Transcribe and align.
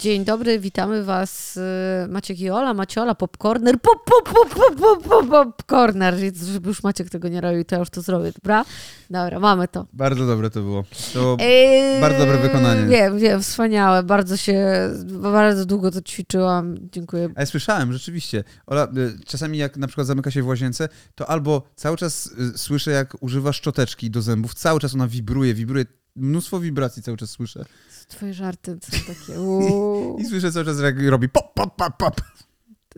Dzień 0.00 0.24
dobry, 0.24 0.58
witamy 0.60 1.04
Was. 1.04 1.56
y, 1.56 1.60
Maciek 2.08 2.40
i 2.40 2.50
Ola, 2.50 2.74
Maciola, 2.74 3.14
Popcorner, 3.14 3.80
pop, 3.80 4.04
pop, 4.04 4.34
pop, 4.34 4.54
pop, 4.54 4.78
pop, 4.78 5.08
pop, 5.08 5.28
popcorner. 5.28 6.14
Żeby 6.52 6.68
już 6.68 6.82
Maciek 6.82 7.10
tego 7.10 7.28
nie 7.28 7.40
robił, 7.40 7.64
to 7.64 7.74
ja 7.74 7.78
już 7.78 7.90
to 7.90 8.02
zrobię, 8.02 8.32
dobra? 8.32 8.64
Dobra, 9.10 9.40
mamy 9.40 9.68
to. 9.68 9.86
Bardzo 9.92 10.26
dobre 10.26 10.50
to 10.50 10.60
było. 10.60 10.84
To 11.14 11.36
Eee, 11.40 12.00
bardzo 12.00 12.18
dobre 12.18 12.38
wykonanie. 12.38 12.86
Wiem, 12.86 13.18
wiem, 13.18 13.42
wspaniałe. 13.42 14.02
Bardzo 14.02 14.36
się, 14.36 14.66
bardzo 15.04 15.66
długo 15.66 15.90
to 15.90 16.02
ćwiczyłam. 16.02 16.76
Dziękuję. 16.92 17.28
A 17.36 17.40
ja 17.40 17.46
słyszałem, 17.46 17.92
rzeczywiście. 17.92 18.44
Ola, 18.66 18.84
y, 18.84 19.24
czasami 19.26 19.58
jak 19.58 19.76
na 19.76 19.86
przykład 19.86 20.06
zamyka 20.06 20.30
się 20.30 20.42
w 20.42 20.46
łazience, 20.46 20.88
to 21.14 21.30
albo 21.30 21.62
cały 21.76 21.96
czas 21.96 22.26
y, 22.54 22.58
słyszę, 22.58 22.90
jak 22.90 23.16
używa 23.20 23.52
szczoteczki 23.52 24.10
do 24.10 24.22
zębów, 24.22 24.54
cały 24.54 24.80
czas 24.80 24.94
ona 24.94 25.06
wibruje, 25.06 25.54
wibruje, 25.54 25.84
mnóstwo 26.20 26.60
wibracji 26.60 27.02
cały 27.02 27.16
czas 27.16 27.30
słyszę. 27.30 27.64
Twoje 28.08 28.34
żarty 28.34 28.78
są 28.82 29.14
takie... 29.14 29.40
uuu. 29.40 30.18
I 30.18 30.24
słyszę 30.24 30.52
cały 30.52 30.64
czas, 30.64 30.80
jak 30.80 30.94
robi 31.08 31.28
pop, 31.28 31.54
pop, 31.54 31.76
pop, 31.76 31.96
pop. 31.96 32.20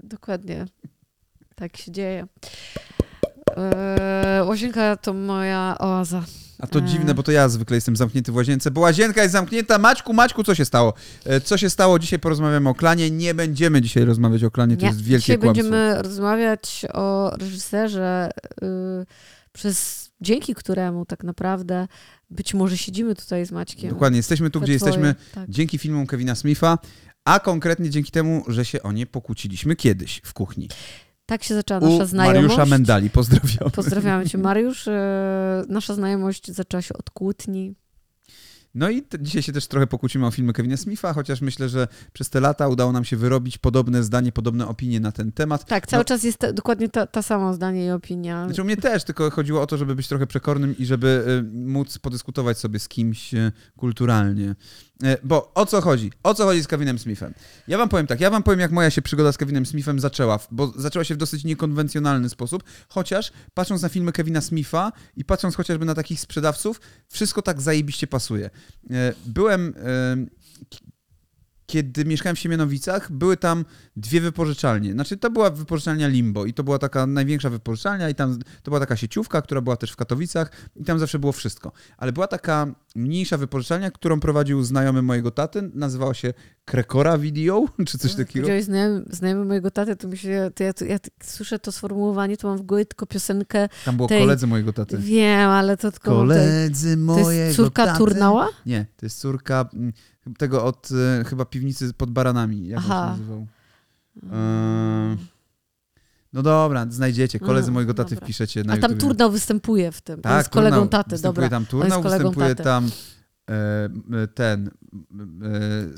Dokładnie. 0.02 0.66
Tak 1.54 1.76
się 1.76 1.92
dzieje. 1.92 2.26
Eee, 3.56 4.42
łazienka 4.48 4.96
to 4.96 5.14
moja 5.14 5.76
oaza. 5.78 6.24
A 6.58 6.66
to 6.66 6.78
E. 6.78 6.82
dziwne, 6.82 7.14
bo 7.14 7.22
to 7.22 7.32
ja 7.32 7.48
zwykle 7.48 7.76
jestem 7.76 7.96
zamknięty 7.96 8.32
w 8.32 8.36
łazience, 8.36 8.70
bo 8.70 8.80
łazienka 8.80 9.22
jest 9.22 9.32
zamknięta. 9.32 9.78
Maćku, 9.78 10.12
Maćku, 10.12 10.44
co 10.44 10.54
się 10.54 10.64
stało? 10.64 10.94
E, 11.24 11.40
Co 11.40 11.58
się 11.58 11.70
stało? 11.70 11.98
Dzisiaj 11.98 12.18
porozmawiamy 12.18 12.68
o 12.68 12.74
klanie. 12.74 13.10
Nie 13.10 13.34
będziemy 13.34 13.80
dzisiaj 13.80 14.04
rozmawiać 14.04 14.44
o 14.44 14.50
klanie, 14.50 14.76
to 14.76 14.82
Nie, 14.82 14.88
jest 14.88 15.00
wielkie 15.02 15.20
Dzisiaj 15.22 15.38
kłamstwo. 15.38 15.62
będziemy 15.70 16.02
rozmawiać 16.02 16.86
o 16.92 17.30
reżyserze, 17.40 18.30
y, 18.62 18.66
przez, 19.52 20.10
dzięki 20.20 20.54
któremu 20.54 21.06
tak 21.06 21.24
naprawdę 21.24 21.88
być 22.32 22.54
może 22.54 22.76
siedzimy 22.78 23.14
tutaj 23.14 23.46
z 23.46 23.52
Maćkiem. 23.52 23.90
Dokładnie, 23.90 24.16
jesteśmy 24.16 24.50
tu, 24.50 24.60
gdzie 24.60 24.76
dwoje, 24.76 24.90
jesteśmy 24.90 25.14
Tak. 25.34 25.50
dzięki 25.50 25.78
filmom 25.78 26.06
Kevina 26.06 26.34
Smitha, 26.34 26.78
a 27.24 27.40
konkretnie 27.40 27.90
dzięki 27.90 28.10
temu, 28.10 28.44
że 28.48 28.64
się 28.64 28.82
o 28.82 28.92
nie 28.92 29.06
pokłóciliśmy 29.06 29.76
kiedyś 29.76 30.20
w 30.24 30.32
kuchni. 30.32 30.68
tak 31.26 31.42
się 31.42 31.54
zaczęła 31.54 31.80
nasza 31.80 32.04
U 32.04 32.06
znajomość. 32.06 32.42
Mariusza 32.42 32.66
Mendali, 32.66 33.10
pozdrawiam. 33.10 33.70
Pozdrawiamy 33.70 34.28
cię, 34.28 34.38
Mariusz. 34.38 34.88
E, 34.88 35.64
Nasza 35.68 35.94
znajomość 35.94 36.50
zaczęła 36.50 36.82
się 36.82 36.94
od 36.94 37.10
kłótni. 37.10 37.74
No 38.74 38.90
i 38.90 39.02
dzisiaj 39.20 39.42
się 39.42 39.52
też 39.52 39.66
trochę 39.66 39.86
pokłócimy 39.86 40.26
o 40.26 40.30
filmy 40.30 40.52
Kevina 40.52 40.76
Smitha, 40.76 41.12
chociaż 41.12 41.40
myślę, 41.40 41.68
że 41.68 41.88
przez 42.12 42.30
te 42.30 42.40
lata 42.40 42.68
udało 42.68 42.92
nam 42.92 43.04
się 43.04 43.16
wyrobić 43.16 43.58
podobne 43.58 44.02
zdanie, 44.02 44.32
podobne 44.32 44.68
opinie 44.68 45.00
na 45.00 45.12
ten 45.12 45.32
temat. 45.32 45.64
Tak, 45.64 45.86
cały 45.86 46.00
No. 46.00 46.04
czas 46.04 46.24
jest 46.24 46.38
ta, 46.38 46.52
dokładnie 46.52 46.88
ta, 46.88 47.06
ta 47.06 47.22
sama 47.22 47.52
zdanie 47.52 47.86
i 47.86 47.90
opinia. 47.90 48.44
Znaczy 48.46 48.62
u 48.62 48.64
mnie 48.64 48.76
też, 48.76 49.04
tylko 49.04 49.30
chodziło 49.30 49.62
o 49.62 49.66
to, 49.66 49.76
żeby 49.76 49.94
być 49.94 50.08
trochę 50.08 50.26
przekornym 50.26 50.78
i 50.78 50.86
żeby 50.86 51.24
y, 51.52 51.56
móc 51.56 51.98
podyskutować 51.98 52.58
sobie 52.58 52.78
z 52.78 52.88
kimś 52.88 53.34
y, 53.34 53.52
kulturalnie. 53.76 54.54
Y, 55.04 55.16
Bo 55.22 55.54
o 55.54 55.66
co 55.66 55.80
chodzi? 55.80 56.12
O 56.22 56.34
co 56.34 56.44
chodzi 56.44 56.62
z 56.62 56.66
Kevinem 56.66 56.98
Smithem? 56.98 57.34
Ja 57.68 57.78
wam 57.78 57.88
powiem 57.88 58.06
tak, 58.06 58.20
ja 58.20 58.30
wam 58.30 58.42
powiem, 58.42 58.60
jak 58.60 58.70
moja 58.70 58.90
się 58.90 59.02
przygoda 59.02 59.32
z 59.32 59.38
Kevinem 59.38 59.66
Smithem 59.66 60.00
zaczęła, 60.00 60.38
bo 60.50 60.72
zaczęła 60.76 61.04
się 61.04 61.14
w 61.14 61.18
dosyć 61.18 61.44
niekonwencjonalny 61.44 62.28
sposób, 62.28 62.62
chociaż 62.88 63.32
patrząc 63.54 63.82
na 63.82 63.88
filmy 63.88 64.12
Kevina 64.12 64.40
Smitha 64.40 64.92
i 65.16 65.24
patrząc 65.24 65.56
chociażby 65.56 65.84
na 65.84 65.94
takich 65.94 66.20
sprzedawców, 66.20 66.80
wszystko 67.08 67.42
tak 67.42 67.60
zajebiście 67.60 68.06
pasuje. 68.06 68.50
Y, 68.90 68.90
Byłem... 69.26 69.74
kiedy 71.72 72.04
mieszkałem 72.04 72.36
w 72.36 72.38
Siemianowicach, 72.38 73.12
były 73.12 73.36
tam 73.36 73.64
dwie 73.96 74.20
wypożyczalnie. 74.20 74.92
Znaczy, 74.92 75.16
to 75.16 75.30
była 75.30 75.50
wypożyczalnia 75.50 76.08
Limbo 76.08 76.46
i 76.46 76.54
to 76.54 76.64
była 76.64 76.78
taka 76.78 77.06
największa 77.06 77.50
wypożyczalnia 77.50 78.08
i 78.10 78.14
tam 78.14 78.38
to 78.62 78.70
była 78.70 78.80
taka 78.80 78.96
sieciówka, 78.96 79.42
która 79.42 79.60
była 79.60 79.76
też 79.76 79.92
w 79.92 79.96
Katowicach 79.96 80.50
i 80.76 80.84
tam 80.84 80.98
zawsze 80.98 81.18
było 81.18 81.32
wszystko. 81.32 81.72
Ale 81.96 82.12
była 82.12 82.26
taka 82.26 82.66
mniejsza 82.96 83.36
wypożyczalnia, 83.36 83.90
którą 83.90 84.20
prowadził 84.20 84.62
znajomy 84.62 85.02
mojego 85.02 85.30
taty, 85.30 85.70
nazywała 85.74 86.14
się 86.14 86.34
Krekora 86.64 87.18
Video, 87.18 87.66
czy 87.88 87.98
coś 87.98 88.14
takiego. 88.14 88.32
Powiedziałeś 88.32 88.64
znajomy, 88.64 89.04
znajomy 89.10 89.44
mojego 89.44 89.70
taty, 89.70 89.96
to 89.96 90.08
myślę, 90.08 90.50
to 90.50 90.64
ja, 90.64 90.72
to 90.72 90.84
ja 90.84 90.98
tak 90.98 91.12
słyszę 91.24 91.58
to 91.58 91.72
sformułowanie, 91.72 92.36
to 92.36 92.48
mam 92.48 92.58
w 92.58 92.62
głowie 92.62 92.86
tylko 92.86 93.06
piosenkę. 93.06 93.68
Tam 93.84 93.96
było 93.96 94.08
tej- 94.08 94.20
koledzy 94.20 94.46
mojego 94.46 94.72
taty. 94.72 94.98
Wiem, 94.98 95.50
ale 95.50 95.76
to 95.76 95.92
tylko... 95.92 96.10
Koledzy 96.10 96.96
To 96.96 97.02
mojego 97.02 97.30
jest 97.30 97.56
córka 97.56 97.86
taty. 97.86 97.98
Turnała? 97.98 98.48
Nie, 98.66 98.86
to 98.96 99.06
jest 99.06 99.20
córka 99.20 99.68
mm, 99.74 99.92
tego 100.38 100.64
od 100.64 100.88
e, 101.20 101.24
chyba 101.24 101.44
piwnicy 101.44 101.92
pod 101.94 102.10
baranami, 102.10 102.68
jak 102.68 102.78
on 102.78 102.84
Aha. 102.84 103.04
się 103.14 103.20
nazywał. 103.20 103.46
Eee, 104.32 105.16
No 106.32 106.42
dobra, 106.42 106.86
znajdziecie. 106.90 107.40
Koledzy 107.40 107.68
No, 107.68 107.74
mojego 107.74 107.94
taty 107.94 108.10
dobra. 108.14 108.24
wpiszecie 108.26 108.64
na 108.64 108.72
A 108.72 108.76
tam 108.76 108.90
YouTubie. 108.90 109.08
Turnał 109.08 109.30
występuje 109.30 109.92
w 109.92 110.00
tym. 110.00 110.20
Tak, 110.22 110.38
jest 110.38 110.48
kolegą 110.50 110.76
Turnał 110.76 110.88
taty, 110.88 111.10
występuje 111.10 111.34
dobra. 111.44 111.48
tam 111.58 111.66
Turnał, 111.66 112.02
kolegą 112.02 112.24
występuje 112.24 112.48
taty. 112.54 112.62
tam 112.64 112.90
e, 113.50 113.54
e, 114.22 114.26
ten 114.28 114.66
e, 114.68 114.70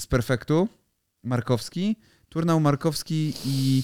z 0.00 0.06
Perfektu, 0.06 0.68
Markowski, 1.24 1.96
Turnał 2.28 2.60
Markowski 2.60 3.34
i 3.46 3.82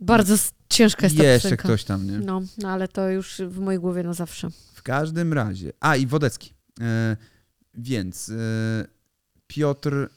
Bardzo 0.00 0.34
ciężka 0.68 1.06
jest 1.06 1.16
ta 1.16 1.24
jeszcze 1.24 1.48
piosenka. 1.48 1.62
ktoś 1.68 1.84
tam, 1.84 2.06
nie? 2.06 2.18
No, 2.18 2.42
no, 2.58 2.68
ale 2.70 2.88
to 2.88 3.08
już 3.08 3.42
w 3.48 3.58
mojej 3.58 3.80
głowie 3.80 4.02
na 4.02 4.12
zawsze. 4.14 4.48
W 4.74 4.82
każdym 4.82 5.32
razie. 5.32 5.72
A, 5.80 5.96
i 5.96 6.06
Wodecki. 6.06 6.54
E, 6.80 7.16
więc 7.74 8.28
e, 8.28 8.34
Piotr 9.54 10.08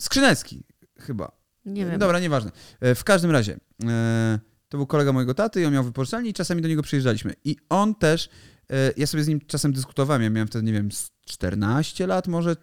Skrzynecki 0.00 0.64
chyba. 0.98 1.32
Nie 1.64 1.86
wiem. 1.86 1.98
Dobra, 1.98 2.18
nieważne. 2.20 2.50
E, 2.80 2.94
W 2.94 3.04
każdym 3.04 3.30
razie, 3.30 3.56
e, 3.84 4.38
to 4.68 4.76
był 4.78 4.86
kolega 4.86 5.12
mojego 5.12 5.34
taty 5.34 5.60
i 5.60 5.64
on 5.64 5.72
miał 5.72 5.84
wypożyczalnię 5.84 6.30
i 6.30 6.34
czasami 6.34 6.62
do 6.62 6.68
niego 6.68 6.82
przyjeżdżaliśmy. 6.82 7.34
I 7.44 7.56
on 7.68 7.94
też, 7.94 8.28
e, 8.70 8.92
ja 8.96 9.06
sobie 9.06 9.24
z 9.24 9.28
nim 9.28 9.40
czasem 9.46 9.72
dyskutowałem, 9.72 10.22
ja 10.22 10.30
miałem 10.30 10.48
wtedy, 10.48 10.64
nie 10.64 10.72
wiem, 10.72 10.92
z 10.92 11.10
14 11.26 12.06
lat 12.06 12.28
może, 12.28 12.56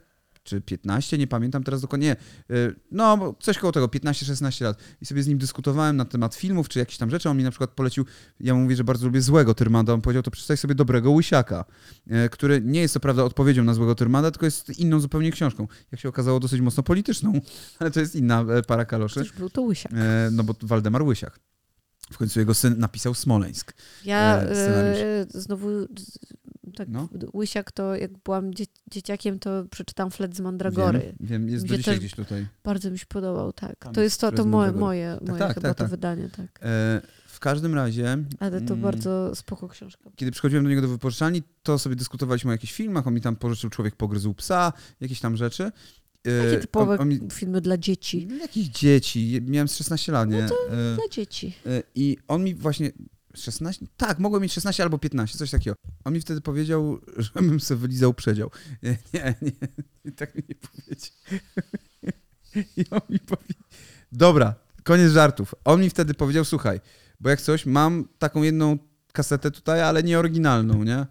czy 0.47 0.61
15, 0.61 1.17
nie 1.17 1.27
pamiętam 1.27 1.63
teraz 1.63 1.81
dokładnie. 1.81 2.07
Nie, 2.07 2.11
e, 2.55 2.73
No, 2.91 3.35
coś 3.39 3.57
koło 3.57 3.71
tego, 3.71 3.87
15-16 3.87 4.63
lat. 4.63 4.77
I 5.01 5.05
sobie 5.05 5.23
z 5.23 5.27
nim 5.27 5.37
dyskutowałem 5.37 5.97
na 5.97 6.05
temat 6.05 6.35
filmów, 6.35 6.69
czy 6.69 6.79
jakichś 6.79 6.97
tam 6.97 7.09
rzeczy. 7.09 7.29
On 7.29 7.37
mi 7.37 7.43
na 7.43 7.51
przykład 7.51 7.69
polecił, 7.69 8.05
ja 8.39 8.53
mu 8.53 8.61
mówię, 8.61 8.75
że 8.75 8.83
bardzo 8.83 9.05
lubię 9.05 9.21
złego 9.21 9.53
Tyrmanda. 9.53 9.93
On 9.93 10.01
powiedział, 10.01 10.23
to 10.23 10.31
przeczytaj 10.31 10.57
sobie 10.57 10.75
dobrego 10.75 11.11
Łysiaka, 11.11 11.65
e, 12.07 12.29
który 12.29 12.61
nie 12.61 12.81
jest 12.81 12.93
co 12.93 12.99
prawda 12.99 13.23
odpowiedzią 13.23 13.63
na 13.63 13.73
złego 13.73 13.95
Tyrmanda, 13.95 14.31
tylko 14.31 14.45
jest 14.45 14.79
inną 14.79 14.99
zupełnie 14.99 15.31
książką. 15.31 15.67
Jak 15.91 16.01
się 16.01 16.09
okazało, 16.09 16.39
dosyć 16.39 16.61
mocno 16.61 16.83
polityczną, 16.83 17.33
ale 17.79 17.91
to 17.91 17.99
jest 17.99 18.15
inna 18.15 18.41
e, 18.41 18.61
para 18.61 18.85
kaloszy. 18.85 19.15
Też 19.15 19.33
był 19.33 19.49
to 19.49 19.61
łysiak. 19.61 19.91
E, 19.95 20.29
no 20.31 20.43
bo 20.43 20.53
Waldemar 20.61 21.03
Łysiak. 21.03 21.39
W 22.11 22.17
końcu 22.17 22.39
jego 22.39 22.53
syn 22.53 22.79
napisał 22.79 23.13
Smoleńsk. 23.13 23.73
Ja 24.05 24.37
e, 24.37 24.51
e, 24.51 25.25
znowu 25.29 25.87
tak 26.71 26.89
No. 26.89 27.09
łysiak 27.33 27.71
to 27.71 27.95
jak 27.95 28.11
byłam 28.17 28.53
dzie 28.53 28.65
dzieciakiem, 28.91 29.39
to 29.39 29.65
przeczytałam 29.71 30.11
Flet 30.11 30.35
z 30.35 30.39
Mandragory. 30.39 30.99
Wiem, 30.99 31.15
wiem 31.19 31.49
jest 31.49 31.65
do 31.67 31.77
dzisiaj 31.77 31.97
gdzieś 31.99 32.11
tutaj. 32.15 32.47
Bardzo 32.63 32.91
mi 32.91 32.99
się 32.99 33.05
podobał, 33.05 33.53
tak. 33.53 33.75
Tam 33.79 33.93
to 33.93 34.01
jest 34.01 34.21
to, 34.21 34.31
to 34.31 34.43
z 34.43 34.45
moje, 34.45 34.51
Mandragory. 34.71 34.79
moje, 34.79 35.17
moje 35.27 35.39
tak, 35.39 35.53
chyba 35.53 35.67
tak, 35.69 35.77
to 35.77 35.83
tak. 35.83 35.91
wydanie, 35.91 36.29
tak. 36.29 36.59
E, 36.61 37.01
w 37.27 37.39
każdym 37.39 37.75
razie, 37.75 38.17
Ale 38.39 38.61
to 38.61 38.73
mm, 38.73 38.81
bardzo 38.81 39.35
spoko 39.35 39.67
książka. 39.69 40.09
kiedy 40.15 40.31
przychodziłem 40.31 40.63
do 40.63 40.69
niego 40.69 40.81
do 40.81 40.87
wypożyczalni, 40.87 41.43
to 41.63 41.79
sobie 41.79 41.95
dyskutowaliśmy 41.95 42.49
o 42.49 42.51
jakichś 42.51 42.73
filmach. 42.73 43.07
On 43.07 43.13
mi 43.13 43.21
tam 43.21 43.35
pożyczył 43.35 43.69
Człowiek 43.69 43.95
pogryzł 43.95 44.33
psa, 44.33 44.73
jakieś 45.01 45.19
tam 45.19 45.37
rzeczy. 45.37 45.71
E, 46.23 46.43
Takie 46.45 46.61
typowe 46.61 46.93
on, 46.93 46.99
on 47.01 47.09
mi, 47.09 47.19
filmy 47.31 47.61
dla 47.61 47.77
dzieci. 47.77 48.27
Jakich 48.41 48.69
dzieci? 48.69 49.39
Miałem 49.45 49.67
z 49.67 49.75
16 49.75 50.11
lat, 50.11 50.29
nie? 50.29 50.43
E, 50.43 50.47
Dla 50.95 51.07
dzieci. 51.11 51.53
E, 51.65 51.83
I 51.95 52.17
on 52.27 52.43
mi 52.43 52.55
właśnie. 52.55 52.91
16? 53.43 53.85
Tak, 53.97 54.19
mogłem 54.19 54.41
mieć 54.43 54.53
16 54.53 54.83
albo 54.83 54.97
15, 54.97 55.37
coś 55.37 55.51
takiego. 55.51 55.75
On 56.03 56.13
mi 56.13 56.21
wtedy 56.21 56.41
powiedział, 56.41 56.99
żebym 57.17 57.59
sobie 57.59 57.81
wylizał 57.81 58.13
przedział. 58.13 58.51
Nie, 58.83 58.97
nie, 59.13 59.35
nie, 60.05 60.11
tak 60.11 60.35
mi 60.35 60.43
nie 60.49 60.55
powiedział. 60.55 61.11
I 62.77 62.85
on 62.91 63.01
mi 63.09 63.19
powiedział. 63.19 63.63
Dobra, 64.11 64.55
koniec 64.83 65.11
żartów. 65.11 65.55
On 65.65 65.81
mi 65.81 65.89
wtedy 65.89 66.13
powiedział, 66.13 66.45
słuchaj, 66.45 66.79
bo 67.19 67.29
jak 67.29 67.41
coś, 67.41 67.65
mam 67.65 68.07
taką 68.19 68.43
jedną 68.43 68.77
kasetę 69.13 69.51
tutaj, 69.51 69.81
ale 69.81 70.03
nie 70.03 70.19
oryginalną, 70.19 70.83
nie? 70.83 71.05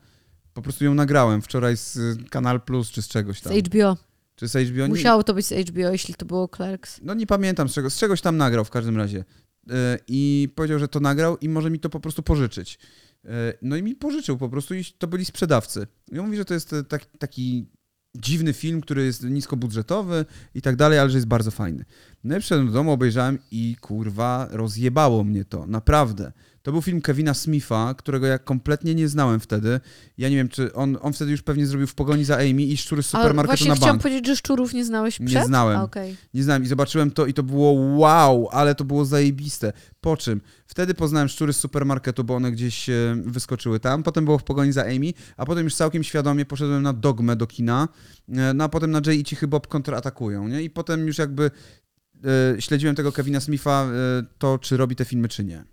Po 0.55 0.63
prostu 0.63 0.85
ją 0.85 0.95
nagrałem 0.95 1.43
wczoraj 1.43 1.77
z 1.77 1.99
Kanal 2.31 2.61
Plus 2.61 2.91
czy 2.91 3.03
z 3.03 3.09
czegoś 3.09 3.39
Z 3.39 3.43
tam. 3.43 3.53
HBO. 3.53 3.97
Czy 4.37 4.49
z 4.49 4.69
HBO? 4.69 4.89
Musiało 4.89 5.23
to 5.25 5.35
być 5.35 5.47
z 5.47 5.69
HBO, 5.69 5.91
jeśli 5.93 6.15
to 6.15 6.27
było 6.27 6.49
Clerks. 6.49 7.01
no 7.03 7.15
nie 7.15 7.27
pamiętam 7.27 7.69
z 7.69 7.73
czego, 7.73 7.91
z 7.91 7.97
czegoś 7.99 8.21
tam 8.21 8.37
nagrał 8.37 8.65
w 8.65 8.71
każdym 8.71 8.97
razie. 8.97 9.25
Yy, 9.67 9.75
I 10.09 10.49
powiedział, 10.55 10.79
że 10.79 10.89
to 10.89 11.01
nagrał 11.01 11.37
i 11.37 11.49
może 11.49 11.71
mi 11.71 11.81
to 11.81 11.91
po 11.91 12.01
prostu 12.01 12.23
pożyczyć. 12.23 12.79
Yy, 13.25 13.31
No 13.63 13.77
i 13.77 13.83
mi 13.83 13.95
pożyczył 13.95 14.39
po 14.39 14.49
prostu 14.49 14.75
i 14.75 14.85
to 14.99 15.07
byli 15.07 15.25
sprzedawcy. 15.25 15.87
I 16.13 16.19
on 16.19 16.25
mówi, 16.27 16.37
że 16.37 16.45
to 16.45 16.55
jest 16.55 16.73
e, 16.73 16.85
tak, 16.85 17.07
taki 17.19 17.67
dziwny 18.17 18.53
film, 18.53 18.81
który 18.81 19.05
jest 19.05 19.23
niskobudżetowy 19.23 20.25
i 20.55 20.63
tak 20.63 20.77
dalej, 20.77 20.99
ale 20.99 21.11
że 21.11 21.17
jest 21.17 21.29
bardzo 21.29 21.51
fajny. 21.51 21.85
No 22.27 22.37
i 22.37 22.41
przyszedłem 22.41 22.67
do 22.67 22.73
domu, 22.73 22.93
obejrzałem 22.93 23.39
i 23.51 23.77
kurwa, 23.81 24.49
rozjebało 24.51 25.25
mnie 25.25 25.45
to, 25.45 25.67
naprawdę. 25.67 26.33
To 26.63 26.73
był 26.73 26.83
film 26.83 27.01
Kevina 27.01 27.35
Smitha, 27.35 27.95
którego 27.99 28.27
ja 28.27 28.39
kompletnie 28.39 28.95
nie 28.95 29.09
znałem 29.09 29.41
wtedy. 29.41 29.81
Ja 30.19 30.29
nie 30.29 30.37
wiem, 30.37 30.49
czy 30.49 30.73
on, 30.75 30.99
on 31.01 31.13
wtedy 31.13 31.31
już 31.31 31.43
pewnie 31.43 31.67
zrobił 31.67 31.87
w 31.87 31.95
pogoni 31.95 32.25
za 32.25 32.37
Amy 32.37 32.63
i 32.63 32.77
szczury 32.77 33.03
z 33.03 33.07
supermarketu 33.07 33.47
właśnie 33.47 33.69
na 33.69 33.75
chciałam 33.75 33.93
bank. 33.97 34.03
powiedzieć, 34.03 34.27
że 34.27 34.37
szczurów 34.37 34.75
nie 34.75 34.85
znałeś 34.85 35.21
Nie 35.21 35.27
przed? 35.27 35.47
znałem. 35.47 35.79
A, 35.79 35.83
okej. 35.83 36.17
Nie 36.35 36.43
znałem 36.43 36.63
i 36.63 36.67
zobaczyłem 36.67 37.11
to 37.11 37.27
i 37.27 37.35
to 37.35 37.43
było 37.43 37.73
wow, 37.99 38.49
ale 38.53 38.75
to 38.75 38.85
było 38.85 39.05
zajebiste. 39.05 39.73
Po 40.01 40.17
czym 40.17 40.41
wtedy 40.67 40.95
poznałem 40.95 41.29
szczury 41.29 41.53
z 41.53 41.57
supermarketu, 41.57 42.25
bo 42.25 42.35
one 42.35 42.53
gdzieś 42.53 42.89
e, 42.89 43.17
wyskoczyły 43.25 43.81
tam. 43.81 44.03
Potem 44.03 44.25
było 44.25 44.39
w 44.39 44.45
pogoni 44.45 44.73
za 44.73 44.83
Amy, 44.83 45.13
a 45.37 45.47
potem 45.47 45.65
już 45.65 45.75
całkiem 45.75 46.05
świadomie 46.05 46.45
poszedłem 46.47 46.83
na 46.83 46.93
Dogmę 46.93 47.37
do 47.37 47.47
kina, 47.47 47.89
e, 48.29 48.55
no 48.55 48.65
a 48.65 48.69
potem 48.69 48.91
na 48.91 49.01
Jay 49.07 49.17
i 49.17 49.25
Cichy 49.25 49.49
Bob 49.49 49.67
kontratakują, 49.67 50.49
nie? 50.49 50.63
I 50.63 50.71
potem 50.71 51.07
już 51.07 51.19
jakby 51.19 51.51
śledziłem 52.59 52.97
tego 52.97 53.13
Kevina 53.13 53.41
Smitha, 53.41 53.85
e, 53.85 54.23
to 54.39 54.59
czy 54.59 54.77
robi 54.77 54.97
te 54.97 55.05
filmy, 55.05 55.29
czy 55.29 55.45
nie. 55.45 55.65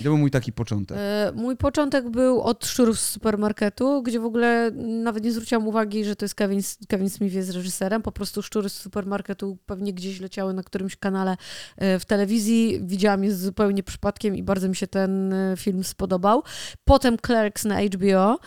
I 0.00 0.02
to 0.02 0.08
był 0.08 0.18
mój 0.18 0.30
taki 0.30 0.52
początek. 0.52 0.98
E, 1.00 1.32
Mój 1.34 1.56
początek 1.56 2.10
był 2.10 2.40
od 2.42 2.66
szczurów 2.66 3.00
z 3.00 3.08
supermarketu, 3.10 4.02
gdzie 4.02 4.20
w 4.20 4.24
ogóle 4.24 4.70
nawet 5.02 5.24
nie 5.24 5.32
zwróciłam 5.32 5.68
uwagi, 5.68 6.04
że 6.04 6.16
to 6.16 6.24
jest 6.24 6.34
Kevin, 6.34 6.60
Kevin 6.88 7.10
Smith 7.10 7.34
jest 7.34 7.50
reżyserem. 7.52 8.02
Po 8.02 8.12
prostu 8.12 8.42
szczury 8.42 8.68
z 8.68 8.72
supermarketu 8.72 9.58
pewnie 9.66 9.92
gdzieś 9.92 10.20
leciały 10.20 10.54
na 10.54 10.62
którymś 10.62 10.96
kanale 10.96 11.36
e, 11.76 11.98
w 11.98 12.04
telewizji. 12.04 12.80
Widziałam 12.82 13.24
je 13.24 13.34
zupełnie 13.34 13.82
przypadkiem 13.82 14.36
i 14.36 14.42
bardzo 14.42 14.68
mi 14.68 14.76
się 14.76 14.86
ten 14.86 15.32
e, 15.32 15.54
film 15.56 15.84
spodobał. 15.84 16.42
Potem 16.84 17.16
Clerks 17.26 17.64
na 17.64 17.80
HBO, 17.82 18.38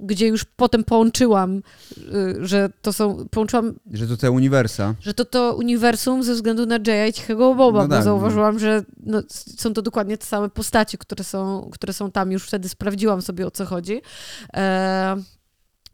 gdzie 0.00 0.26
już 0.26 0.44
potem 0.44 0.84
połączyłam, 0.84 1.62
że 2.40 2.70
to 2.82 2.92
są, 2.92 3.28
połączyłam 3.30 3.74
Że 3.92 4.06
to 4.06 4.16
te 4.16 4.30
uniwersa. 4.30 4.94
że 5.00 5.14
to 5.14 5.24
to 5.24 5.54
uniwersum 5.56 6.22
ze 6.22 6.34
względu 6.34 6.66
na 6.66 6.78
Jaya 6.86 7.08
i 7.10 7.12
Cichego 7.12 7.54
Boba, 7.54 7.82
No 7.82 7.88
bo 7.88 7.94
tak, 7.94 8.04
zauważyłam, 8.04 8.58
że 8.58 8.84
no, 9.06 9.22
są 9.56 9.74
to 9.74 9.82
dokładnie 9.82 10.18
te 10.18 10.26
same 10.26 10.50
postacie, 10.50 10.98
które 10.98 11.24
są, 11.24 11.70
które 11.72 11.92
są 11.92 12.10
tam. 12.10 12.32
Już 12.32 12.46
wtedy 12.46 12.68
sprawdziłam 12.68 13.22
sobie, 13.22 13.46
o 13.46 13.50
co 13.50 13.66
chodzi. 13.66 14.02
E, 14.54 15.16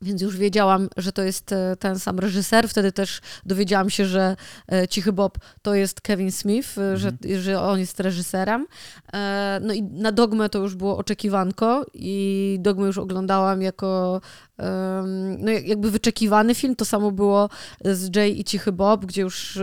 więc 0.02 0.22
już 0.22 0.36
wiedziałam, 0.36 0.88
że 0.96 1.12
to 1.12 1.22
jest 1.22 1.52
e, 1.52 1.76
ten 1.78 1.98
sam 1.98 2.18
reżyser. 2.18 2.68
Wtedy 2.68 2.92
też 2.92 3.20
dowiedziałam 3.46 3.90
się, 3.90 4.06
że 4.06 4.36
e, 4.72 4.88
Cichy 4.88 5.12
Bob 5.12 5.38
to 5.62 5.74
jest 5.74 6.00
Kevin 6.00 6.32
Smith, 6.32 6.78
e, 6.78 6.96
że, 6.96 7.12
że 7.40 7.60
on 7.60 7.78
jest 7.78 8.00
reżyserem. 8.00 8.66
No 9.60 9.74
i 9.74 9.82
na 9.82 10.12
Dogmę 10.12 10.48
to 10.48 10.58
już 10.58 10.74
było 10.74 10.96
oczekiwanko 10.96 11.86
i 11.94 12.56
Dogmę 12.60 12.86
już 12.86 12.98
oglądałam 12.98 13.62
jako 13.62 14.20
no 15.38 15.50
jak- 15.50 15.68
jakby 15.68 15.90
wyczekiwany 15.90 16.54
film. 16.54 16.76
To 16.76 16.84
samo 16.84 17.10
było 17.10 17.48
z 17.84 18.16
Jay 18.16 18.30
i 18.40 18.44
Cichy 18.44 18.72
Bob, 18.72 19.06
gdzie 19.06 19.22
już 19.22 19.58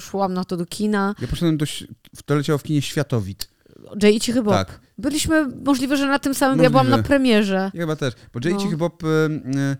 szłam 0.00 0.34
na 0.34 0.44
to 0.44 0.56
do 0.56 0.66
kina. 0.66 1.14
Ja 1.20 1.28
poszedłem 1.28 1.56
do... 1.56 1.66
To 2.24 2.34
leciało 2.34 2.58
w 2.58 2.62
kinie 2.62 2.82
Światowit. 2.82 3.48
Jay 4.02 4.12
i 4.14 4.20
Cichy 4.20 4.42
Bob. 4.42 4.54
Tak. 4.54 4.80
Byliśmy 4.98 5.46
możliwe, 5.64 5.96
że 5.96 6.06
na 6.06 6.18
tym 6.18 6.34
samym, 6.34 6.62
ja 6.62 6.70
byłam 6.70 6.86
na 6.86 6.90
Możliwe. 6.96 7.08
premierze. 7.08 7.70
Ja 7.74 7.80
chyba 7.80 7.96
też. 7.96 8.14
Bo 8.34 8.40
Jay 8.44 8.54
No. 8.54 8.60
Cichy 8.60 8.76
Bob... 8.76 9.04
y, 9.04 9.06
y, 9.06 9.76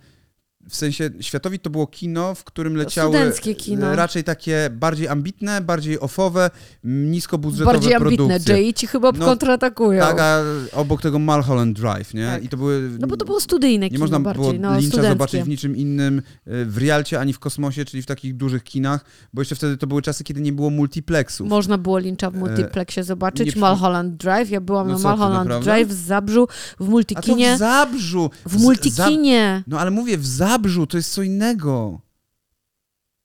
W 0.68 0.76
sensie 0.76 1.10
światowi 1.20 1.58
to 1.58 1.70
było 1.70 1.86
kino, 1.86 2.34
w 2.34 2.44
którym 2.44 2.76
leciały 2.76 3.18
y, 3.18 3.96
raczej 3.96 4.24
takie 4.24 4.70
bardziej 4.72 5.08
ambitne, 5.08 5.60
bardziej 5.60 6.00
ofowe, 6.00 6.50
niskobudżetowe 6.84 7.72
Bardziej 7.72 7.94
ambitne. 7.94 8.16
produkcje. 8.16 8.54
Jay 8.54 8.68
i 8.68 8.74
Cichy 8.74 9.00
Bob 9.00 9.18
No, 9.18 9.24
kontratakują. 9.24 10.00
Tak, 10.00 10.18
a 10.20 10.40
obok 10.72 11.02
tego 11.02 11.18
Mulholland 11.18 11.78
Drive, 11.80 12.14
nie? 12.14 12.26
Tak. 12.26 12.44
I 12.44 12.48
to 12.48 12.56
były... 12.56 12.90
No 13.00 13.06
bo 13.06 13.16
to 13.16 13.24
było 13.24 13.40
studyjne 13.40 13.86
Nie 13.86 13.90
kino 13.90 14.00
można 14.00 14.20
bardziej, 14.20 14.58
było 14.58 14.70
no, 14.70 14.80
Lyncha 14.80 15.02
zobaczyć 15.02 15.42
w 15.42 15.48
niczym 15.48 15.76
innym, 15.76 16.18
y, 16.18 16.22
w 16.64 16.78
Rialcie 16.78 17.20
ani 17.20 17.32
w 17.32 17.38
Kosmosie, 17.38 17.84
czyli 17.84 18.02
w 18.02 18.06
takich 18.06 18.36
dużych 18.36 18.64
kinach, 18.64 19.04
bo 19.32 19.40
jeszcze 19.40 19.54
wtedy 19.54 19.76
to 19.76 19.86
były 19.86 20.02
czasy, 20.02 20.24
kiedy 20.24 20.40
nie 20.40 20.52
było 20.52 20.70
multiplexów. 20.70 21.48
Można 21.48 21.78
było 21.78 21.98
Lyncha 21.98 22.30
w 22.30 22.34
multiplexie 22.34 23.04
zobaczyć. 23.04 23.54
nie 23.56 23.60
Mulholland 23.60 24.16
Drive. 24.16 24.50
Ja 24.50 24.60
byłam 24.60 24.88
No 24.88 24.98
na 24.98 25.10
Mulholland? 25.10 25.64
Drive 25.64 25.88
w 25.88 25.92
Zabrzu, 25.92 26.46
w 26.46 26.82
A 26.82 26.84
to 26.84 26.90
multikinie. 26.90 27.54
w 27.56 27.58
Zabrzu! 27.58 28.30
W 28.46 28.62
multikinie. 28.62 29.62
No 29.66 29.78
ale 29.80 29.90
mówię, 29.90 30.18
w 30.18 30.26
Zabrzu 30.26 30.53
to 30.88 30.96
jest 30.96 31.12
co 31.12 31.22
innego. 31.22 32.00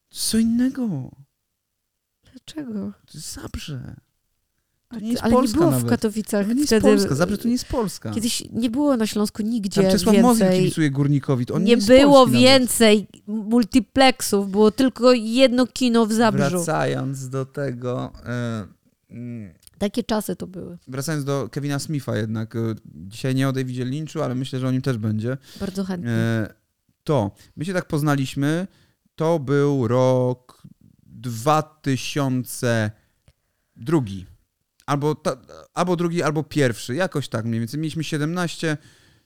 Co 0.09 0.37
innego. 0.37 1.11
Dlaczego? 2.31 2.73
To 3.05 3.17
jest 3.17 3.33
Zabrze. 3.33 3.95
To 4.89 4.99
nie 4.99 5.11
jest 5.11 5.23
Ale 5.23 5.33
Polska 5.33 5.55
nie 5.57 5.59
było 5.59 5.71
nawet. 5.71 5.85
w 5.87 5.89
Katowicach 5.89 6.47
To 6.47 6.53
nie 6.53 6.59
jest 6.59 6.67
wtedy. 6.69 6.87
Polska. 6.87 7.15
Zabrze 7.15 7.37
to 7.37 7.45
nie 7.47 7.51
jest 7.51 7.65
Polska. 7.65 8.11
Kiedyś 8.11 8.43
nie 8.51 8.69
było 8.69 8.97
na 8.97 9.07
Śląsku 9.07 9.41
nigdzie 9.43 9.81
Tam 9.81 9.91
Czesław 9.91 10.15
więcej. 10.15 10.59
kibicuje 10.59 10.91
Górnikowi. 10.91 11.45
To 11.45 11.53
on 11.53 11.63
Nie 11.63 11.81
z 11.81 11.85
było 11.87 12.13
Polski 12.25 12.33
nawet. 12.43 12.59
więcej 12.59 13.07
multiplexów, 13.27 14.51
było 14.51 14.71
tylko 14.71 15.13
jedno 15.13 15.67
kino 15.67 16.05
w 16.05 16.13
Zabrzu. 16.13 16.49
Wracając 16.49 17.29
do 17.29 17.45
tego... 17.45 18.11
e, 18.25 18.67
mm, 19.09 19.53
Takie 19.77 20.03
czasy 20.03 20.35
to 20.35 20.47
były. 20.47 20.77
Wracając 20.87 21.25
do 21.25 21.49
Kevina 21.51 21.79
Smitha 21.79 22.17
jednak. 22.17 22.55
e, 22.55 22.59
Dzisiaj 22.85 23.35
nie 23.35 23.49
o 23.49 23.53
Davidzie 23.53 23.85
Lynchu, 23.85 24.21
ale 24.21 24.35
myślę, 24.35 24.59
że 24.59 24.67
o 24.67 24.71
nim 24.71 24.81
też 24.81 24.97
będzie. 24.97 25.37
Bardzo 25.59 25.83
chętnie. 25.83 26.11
E, 26.11 26.53
To, 27.09 27.31
my 27.55 27.65
się 27.65 27.73
tak 27.73 27.85
poznaliśmy, 27.85 28.67
to 29.15 29.39
był 29.39 29.87
rok 29.87 30.63
2002. 31.05 34.01
Albo, 34.85 35.15
ta, 35.15 35.37
albo 35.73 35.95
drugi, 35.95 36.23
albo 36.23 36.43
pierwszy, 36.43 36.95
jakoś 36.95 37.29
tak 37.29 37.45
mniej 37.45 37.59
więcej. 37.59 37.79
Mieliśmy 37.79 38.03
17, 38.03 38.77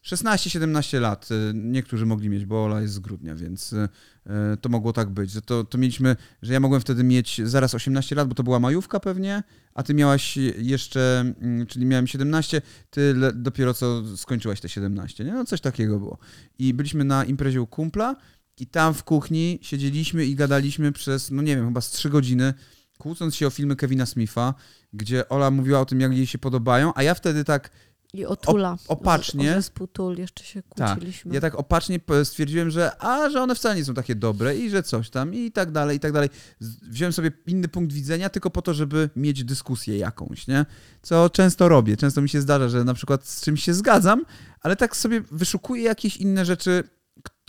16-17 0.03 1.00
lat. 1.00 1.29
E, 1.31 1.53
Niektórzy 1.53 2.05
mogli 2.05 2.29
mieć, 2.29 2.45
bo 2.45 2.65
Ola 2.65 2.81
jest 2.81 2.94
z 2.94 3.00
grudnia, 3.00 3.35
więc 3.35 3.73
e, 3.73 3.89
e, 4.25 4.57
to 4.57 4.69
mogło 4.69 4.94
tak 4.94 5.09
być. 5.09 5.31
Że 5.31 5.41
to, 5.41 5.63
to 5.63 5.77
mieliśmy, 5.77 6.15
że 6.41 6.53
ja 6.53 6.59
mogłem 6.59 6.81
wtedy 6.81 7.03
mieć 7.03 7.41
zaraz 7.44 7.75
18 7.75 8.15
lat, 8.15 8.27
bo 8.27 8.35
to 8.35 8.44
była 8.44 8.59
majówka 8.59 9.00
pewnie, 9.00 9.44
a 9.73 9.83
ty 9.83 9.94
miałaś 9.94 10.38
jeszcze, 10.57 11.33
mm, 11.41 11.67
czyli 11.67 11.85
miałem 11.85 12.07
17, 12.07 12.61
ty 12.89 13.15
dopiero 13.33 13.73
co 13.73 14.17
skończyłaś 14.17 14.61
te 14.61 14.69
17, 14.69 15.25
nie? 15.25 15.33
No 15.33 15.45
coś 15.45 15.61
takiego 15.61 16.00
było. 16.00 16.17
I 16.59 16.73
byliśmy 16.73 17.03
na 17.03 17.25
imprezie 17.25 17.61
u 17.61 17.67
kumpla 17.67 18.15
i 18.59 18.67
tam 18.67 18.94
w 18.94 19.03
kuchni 19.03 19.59
siedzieliśmy 19.61 20.25
i 20.25 20.35
gadaliśmy 20.35 20.91
przez, 20.91 21.31
no 21.31 21.41
nie 21.41 21.55
wiem, 21.55 21.65
chyba 21.65 21.81
z 21.81 21.91
3 21.91 22.09
godziny, 22.09 22.53
kłócąc 22.97 23.35
się 23.35 23.47
o 23.47 23.50
filmy 23.50 23.75
Kevina 23.75 24.05
Smitha, 24.05 24.53
gdzie 24.94 25.29
Ola 25.29 25.51
mówiła 25.51 25.79
o 25.79 25.85
tym, 25.85 26.00
jak 26.00 26.13
jej 26.13 26.27
się 26.27 26.38
podobają, 26.38 26.91
a 26.95 27.03
ja 27.03 27.13
wtedy 27.13 27.44
tak 27.44 27.69
I 28.13 28.25
o 28.25 28.36
Tula. 28.36 28.77
opacznie. 28.88 29.50
O, 29.50 29.54
o 29.54 29.56
zespół 29.56 29.88
jeszcze 30.18 30.44
się 30.44 30.63
Tak. 30.75 30.92
kłóciliśmy. 30.94 31.36
Ja 31.36 31.42
tak 31.42 31.56
opacznie 31.56 32.00
stwierdziłem, 32.24 32.69
że 32.71 32.92
a, 33.04 33.30
że 33.30 33.42
one 33.42 33.56
wcale 33.56 33.75
nie 33.75 33.86
są 33.86 33.94
takie 33.94 34.15
dobre 34.15 34.57
i 34.57 34.69
że 34.69 34.83
coś 34.83 35.10
tam 35.10 35.33
i 35.33 35.51
tak 35.51 35.71
dalej, 35.71 35.98
i 35.98 36.00
tak 36.00 36.12
dalej. 36.12 36.30
Z- 36.60 36.75
Wziąłem 36.89 37.13
sobie 37.13 37.31
inny 37.48 37.68
punkt 37.68 37.94
widzenia 37.94 38.30
tylko 38.30 38.50
po 38.50 38.62
to, 38.62 38.74
żeby 38.74 39.10
mieć 39.15 39.44
dyskusję 39.44 39.98
jakąś, 39.98 40.48
nie? 40.48 40.65
Co 41.01 41.30
często 41.30 41.69
robię. 41.69 41.98
Często 41.98 42.21
mi 42.21 42.30
się 42.30 42.42
zdarza, 42.42 42.69
że 42.69 42.83
na 42.83 42.94
przykład 42.94 43.27
z 43.27 43.42
czymś 43.42 43.63
się 43.63 43.74
zgadzam, 43.74 44.25
ale 44.62 44.75
tak 44.75 44.95
sobie 44.95 45.21
wyszukuję 45.31 45.83
jakieś 45.83 46.18
inne 46.18 46.45
rzeczy, 46.45 46.83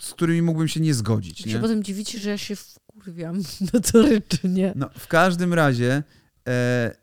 z 0.01 0.13
którymi 0.13 0.41
mógłbym 0.41 0.67
się 0.67 0.79
nie 0.79 0.93
zgodzić, 0.93 1.43
Wy 1.43 1.49
się 1.49 1.55
nie? 1.55 1.61
potem 1.61 1.83
dziwicie, 1.83 2.19
że 2.19 2.29
ja 2.29 2.37
się 2.37 2.55
wkurwiam 2.55 3.41
notorycznie. 3.73 4.73
No, 4.75 4.89
w 4.97 5.07
każdym 5.07 5.53
razie 5.53 6.03
e, 6.47 6.95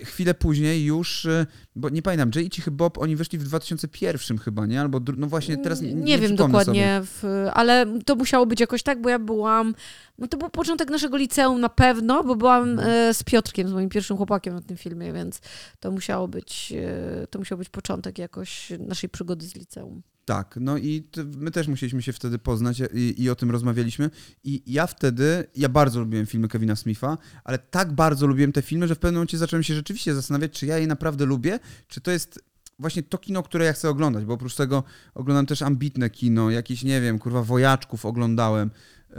chwilę 0.00 0.34
później 0.34 0.84
już, 0.84 1.26
e, 1.26 1.46
bo 1.76 1.88
nie 1.88 2.02
pamiętam, 2.02 2.30
Cichy 2.50 2.70
Bob, 2.70 2.98
oni 2.98 3.16
wyszli 3.16 3.38
w 3.38 3.44
2001 3.44 4.38
chyba, 4.38 4.66
nie? 4.66 4.80
Albo, 4.80 5.00
no 5.16 5.26
właśnie 5.26 5.56
teraz 5.56 5.80
nie, 5.80 5.94
nie, 5.94 6.02
nie 6.02 6.18
wiem 6.18 6.36
dokładnie, 6.36 7.00
w, 7.04 7.24
ale 7.52 7.86
to 8.04 8.16
musiało 8.16 8.46
być 8.46 8.60
jakoś 8.60 8.82
tak, 8.82 9.00
bo 9.02 9.08
ja 9.08 9.18
byłam. 9.18 9.74
No 10.18 10.26
to 10.26 10.36
był 10.36 10.50
początek 10.50 10.90
naszego 10.90 11.16
liceum 11.16 11.60
na 11.60 11.68
pewno, 11.68 12.24
bo 12.24 12.36
byłam 12.36 12.62
Mhm. 12.70 12.88
e, 12.90 13.14
z 13.14 13.22
Piotrkiem, 13.22 13.68
z 13.68 13.72
moim 13.72 13.88
pierwszym 13.88 14.16
chłopakiem 14.16 14.54
na 14.54 14.60
tym 14.60 14.76
filmie, 14.76 15.12
więc 15.12 15.40
to 15.80 15.90
musiało 15.90 16.28
być, 16.28 16.72
e, 16.76 17.26
to 17.26 17.38
musiał 17.38 17.58
być 17.58 17.68
początek 17.68 18.18
jakoś 18.18 18.72
naszej 18.78 19.10
przygody 19.10 19.46
z 19.46 19.54
liceum. 19.54 20.02
Tak, 20.24 20.58
no 20.60 20.78
i 20.78 21.08
my 21.36 21.50
też 21.50 21.68
musieliśmy 21.68 22.02
się 22.02 22.12
wtedy 22.12 22.38
poznać 22.38 22.82
i, 22.94 23.22
i 23.22 23.30
o 23.30 23.34
tym 23.34 23.50
rozmawialiśmy. 23.50 24.10
I 24.44 24.62
ja 24.66 24.86
wtedy, 24.86 25.44
ja 25.56 25.68
bardzo 25.68 26.00
lubiłem 26.00 26.26
filmy 26.26 26.48
Kevina 26.48 26.76
Smitha, 26.76 27.18
ale 27.44 27.58
tak 27.58 27.92
bardzo 27.92 28.26
lubiłem 28.26 28.52
te 28.52 28.62
filmy, 28.62 28.88
że 28.88 28.94
w 28.94 28.98
pewnym 28.98 29.14
momencie 29.14 29.38
zacząłem 29.38 29.62
się 29.62 29.74
rzeczywiście 29.74 30.14
zastanawiać, 30.14 30.52
czy 30.52 30.66
ja 30.66 30.78
je 30.78 30.86
naprawdę 30.86 31.24
lubię, 31.24 31.58
czy 31.88 32.00
to 32.00 32.10
jest 32.10 32.40
właśnie 32.78 33.02
to 33.02 33.18
kino, 33.18 33.42
które 33.42 33.64
ja 33.64 33.72
chcę 33.72 33.88
oglądać, 33.88 34.24
bo 34.24 34.34
oprócz 34.34 34.54
tego 34.54 34.84
oglądam 35.14 35.46
też 35.46 35.62
ambitne 35.62 36.10
kino, 36.10 36.50
jakieś, 36.50 36.82
nie 36.82 37.00
wiem, 37.00 37.18
kurwa, 37.18 37.42
Wojaczków 37.42 38.06
oglądałem, 38.06 38.70
yy, 39.10 39.16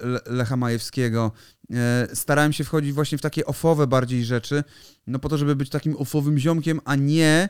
Le- 0.00 0.20
Lecha 0.26 0.56
Majewskiego. 0.56 1.32
Yy, 1.70 1.78
Starałem 2.14 2.52
się 2.52 2.64
wchodzić 2.64 2.92
właśnie 2.92 3.18
w 3.18 3.22
takie 3.22 3.46
ofowe 3.46 3.86
bardziej 3.86 4.24
rzeczy, 4.24 4.64
no 5.06 5.18
po 5.18 5.28
to, 5.28 5.38
żeby 5.38 5.56
być 5.56 5.70
takim 5.70 5.96
ofowym 5.96 6.38
ziomkiem, 6.38 6.80
a 6.84 6.94
nie 6.94 7.26
e, 7.26 7.48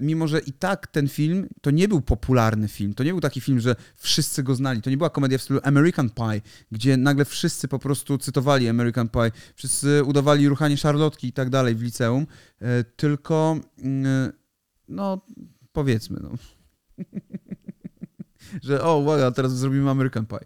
mimo 0.00 0.28
że 0.28 0.38
i 0.38 0.52
tak 0.52 0.86
ten 0.86 1.08
film 1.08 1.48
to 1.60 1.70
nie 1.70 1.88
był 1.88 2.00
popularny 2.00 2.68
film, 2.68 2.94
to 2.94 3.04
nie 3.04 3.10
był 3.10 3.20
taki 3.20 3.40
film, 3.40 3.60
że 3.60 3.76
wszyscy 3.96 4.42
go 4.42 4.54
znali, 4.54 4.82
to 4.82 4.90
nie 4.90 4.96
była 4.96 5.10
komedia 5.10 5.38
w 5.38 5.42
stylu 5.42 5.60
American 5.62 6.10
Pie, 6.10 6.40
gdzie 6.72 6.96
nagle 6.96 7.24
wszyscy 7.24 7.68
po 7.68 7.78
prostu 7.78 8.18
cytowali 8.18 8.68
American 8.68 9.08
Pie, 9.08 9.30
wszyscy 9.54 10.04
udawali 10.04 10.48
ruchanie 10.48 10.76
szarlotki 10.76 11.26
i 11.26 11.32
tak 11.32 11.50
dalej 11.50 11.74
w 11.74 11.82
liceum, 11.82 12.26
e, 12.60 12.84
tylko 12.84 13.56
mm, 13.78 14.32
no 14.88 15.26
powiedzmy, 15.72 16.20
no. 16.22 16.30
że 18.66 18.82
o, 18.82 18.96
uwaga, 18.98 19.30
teraz 19.30 19.52
zrobimy 19.56 19.90
American 19.90 20.26
Pie. 20.26 20.38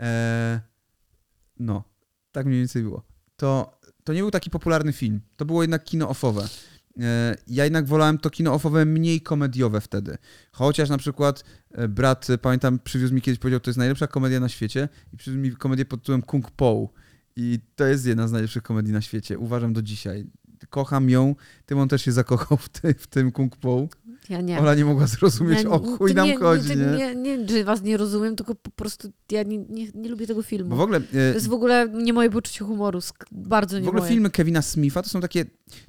E, 0.00 0.60
no. 1.58 1.84
tak 2.32 2.46
mniej 2.46 2.58
więcej 2.58 2.82
było. 2.82 3.02
To, 3.36 3.78
to 4.04 4.12
nie 4.12 4.20
był 4.20 4.30
taki 4.30 4.50
popularny 4.50 4.92
film. 4.92 5.20
To 5.36 5.44
było 5.44 5.62
jednak 5.62 5.84
kino 5.84 6.08
offowe. 6.08 6.48
E, 7.00 7.36
ja 7.46 7.64
jednak 7.64 7.86
wolałem 7.86 8.18
to 8.18 8.30
kino 8.30 8.54
offowe 8.54 8.84
mniej 8.84 9.20
komediowe 9.20 9.80
wtedy. 9.80 10.18
Chociaż 10.52 10.88
na 10.88 10.98
przykład 10.98 11.44
e, 11.70 11.88
brat, 11.88 12.30
e, 12.30 12.38
pamiętam, 12.38 12.78
przywiózł 12.84 13.14
mi 13.14 13.22
kiedyś, 13.22 13.38
powiedział, 13.38 13.60
to 13.60 13.70
jest 13.70 13.78
najlepsza 13.78 14.06
komedia 14.06 14.40
na 14.40 14.48
świecie 14.48 14.88
i 15.12 15.16
przywiózł 15.16 15.40
mi 15.42 15.56
komedię 15.56 15.84
pod 15.84 16.00
tytułem 16.00 16.22
Kung 16.22 16.50
Po. 16.50 16.88
I 17.36 17.58
to 17.76 17.86
jest 17.86 18.06
jedna 18.06 18.28
z 18.28 18.32
najlepszych 18.32 18.62
komedii 18.62 18.92
na 18.92 19.00
świecie. 19.00 19.38
Uważam 19.38 19.72
do 19.72 19.82
dzisiaj. 19.82 20.26
Kocham 20.74 21.10
ją. 21.10 21.34
Tymon 21.66 21.88
też 21.88 22.02
się 22.02 22.12
zakochał 22.12 22.58
w, 22.58 22.68
ty, 22.68 22.94
w 22.94 23.06
tym 23.06 23.32
Kung 23.32 23.56
Po. 23.56 23.88
Ja 24.28 24.40
nie. 24.40 24.60
Ola 24.60 24.74
nie 24.74 24.84
mogła 24.84 25.06
zrozumieć, 25.06 25.62
Ja- 25.62 25.70
o 25.70 25.78
chuj 25.78 26.14
nam 26.14 26.26
nie, 26.26 26.36
chodzi, 26.38 26.68
nie, 26.68 26.76
nie? 26.76 27.14
nie, 27.14 27.14
nie, 27.38 27.48
że 27.48 27.64
was 27.64 27.82
nie 27.82 27.96
rozumiem, 27.96 28.36
tylko 28.36 28.54
po 28.54 28.70
prostu 28.70 29.12
ja 29.32 29.42
nie, 29.42 29.58
nie, 29.58 29.86
nie 29.94 30.08
lubię 30.08 30.26
tego 30.26 30.42
filmu. 30.42 30.70
Bo 30.70 30.76
w 30.76 30.80
ogóle... 30.80 31.00
To 31.00 31.18
e, 31.18 31.34
jest 31.34 31.48
w 31.48 31.52
ogóle 31.52 31.88
nie 31.88 32.12
moje 32.12 32.30
poczucie 32.30 32.64
humoru, 32.64 32.98
bardzo 33.32 33.78
nie 33.78 33.84
W 33.84 33.88
ogóle 33.88 34.00
moje. 34.02 34.12
filmy 34.12 34.30
Kevina 34.30 34.62
Smitha 34.62 35.02
to 35.02 35.08
są 35.08 35.20
takie, 35.20 35.44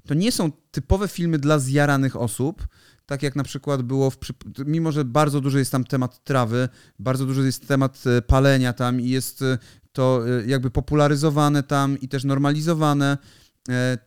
to 0.08 0.14
nie 0.14 0.32
są 0.32 0.52
typowe 0.72 1.08
filmy 1.08 1.40
dla 1.40 1.60
zjaranych 1.60 2.16
osób, 2.16 2.68
tak 3.06 3.24
jak 3.24 3.36
na 3.36 3.44
przykład 3.44 3.82
było, 3.82 4.12
w, 4.12 4.18
mimo 4.66 4.92
że 4.92 5.06
bardzo 5.06 5.42
dużo 5.42 5.58
jest 5.58 5.72
tam 5.72 5.84
temat 5.84 6.24
trawy, 6.24 6.70
bardzo 7.00 7.26
dużo 7.26 7.42
jest 7.42 7.68
temat 7.68 8.04
e, 8.06 8.22
palenia 8.22 8.74
tam 8.74 9.02
i 9.02 9.10
jest 9.10 9.42
e, 9.42 9.58
to 9.94 10.22
jakby 10.48 10.72
popularyzowane 10.72 11.64
tam 11.64 12.00
i 12.00 12.08
też 12.08 12.24
normalizowane, 12.24 13.18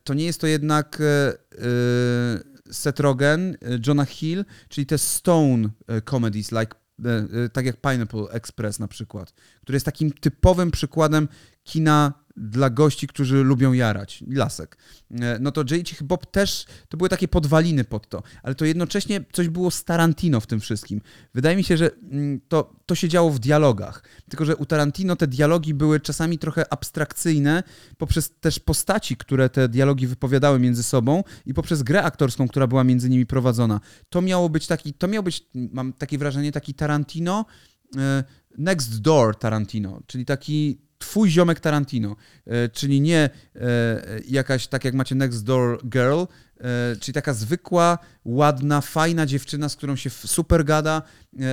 to 0.05 0.15
nie 0.15 0.25
jest 0.25 0.41
to 0.41 0.47
jednak 0.47 1.01
e, 1.01 1.05
e, 1.05 1.35
Seth 2.71 3.01
Rogen, 3.01 3.55
e, 3.55 3.57
Jonah 3.87 4.09
Hill, 4.09 4.45
czyli 4.69 4.87
te 4.87 4.99
stone 4.99 5.69
e, 5.87 6.01
comedies, 6.03 6.53
like, 6.53 6.77
e, 7.05 7.11
e, 7.45 7.49
tak 7.49 7.67
jak 7.67 7.81
Pineapple 7.81 8.31
Express 8.31 8.79
na 8.79 8.89
przykład, 8.89 9.33
który 9.63 9.77
jest 9.77 9.87
takim 9.87 10.13
typowym 10.13 10.71
przykładem 10.71 11.29
kina 11.63 12.13
dla 12.39 12.71
gości, 12.71 13.07
którzy 13.07 13.37
lubią 13.45 13.73
jarać. 13.73 14.25
Lasek. 14.31 14.77
E, 15.21 15.39
No 15.41 15.53
to 15.53 15.61
J.H. 15.71 16.05
Bob 16.05 16.27
też, 16.27 16.67
to 16.89 16.97
były 16.97 17.09
takie 17.09 17.29
podwaliny 17.29 17.85
pod 17.85 18.09
to, 18.09 18.23
ale 18.43 18.55
to 18.55 18.65
jednocześnie 18.65 19.25
coś 19.33 19.49
było 19.49 19.71
z 19.71 19.85
Tarantino 19.85 20.41
w 20.41 20.47
tym 20.47 20.61
wszystkim. 20.61 21.01
Wydaje 21.35 21.57
mi 21.57 21.65
się, 21.65 21.77
że 21.77 21.91
mm, 22.11 22.41
to, 22.49 22.75
to 22.87 22.95
się 22.95 23.09
działo 23.09 23.31
w 23.31 23.39
dialogach, 23.39 24.03
tylko 24.31 24.45
że 24.45 24.57
u 24.57 24.67
Tarantino 24.67 25.17
te 25.17 25.27
dialogi 25.27 25.75
były 25.75 26.01
czasami 26.01 26.39
trochę 26.39 26.73
abstrakcyjne 26.73 27.63
poprzez 27.99 28.31
też 28.41 28.59
postaci, 28.59 29.17
które 29.17 29.49
te 29.49 29.69
dialogi 29.69 30.07
wypowiadały 30.07 30.59
między 30.59 30.83
sobą 30.83 31.25
i 31.47 31.55
poprzez 31.55 31.83
grę 31.83 32.03
aktorską, 32.03 32.49
która 32.49 32.67
była 32.67 32.85
między 32.85 33.11
nimi 33.11 33.27
prowadzona. 33.27 33.81
To 34.09 34.23
miało 34.23 34.49
być 34.49 34.67
taki, 34.67 34.95
to 34.95 35.09
miał 35.09 35.23
być, 35.23 35.47
mam 35.55 35.93
takie 35.93 36.19
wrażenie, 36.19 36.53
taki 36.53 36.75
Tarantino, 36.75 37.45
e, 37.97 38.25
next 38.59 39.01
door 39.01 39.39
Tarantino, 39.39 40.01
czyli 40.07 40.25
taki 40.25 40.88
twój 40.99 41.31
ziomek 41.31 41.61
Tarantino, 41.61 42.17
e, 42.47 42.69
czyli 42.69 43.01
nie 43.01 43.31
e, 43.57 43.61
jakaś, 44.29 44.67
tak 44.67 44.85
jak 44.85 44.95
macie 44.95 45.15
Next 45.15 45.45
Door 45.45 45.89
Girl, 45.89 46.23
e, 46.23 46.27
czyli 47.01 47.15
taka 47.15 47.35
zwykła, 47.35 47.99
ładna, 48.25 48.81
fajna 48.81 49.27
dziewczyna, 49.27 49.69
z 49.69 49.77
którą 49.77 49.97
się 49.97 50.11
super 50.11 50.65
gada, 50.65 51.03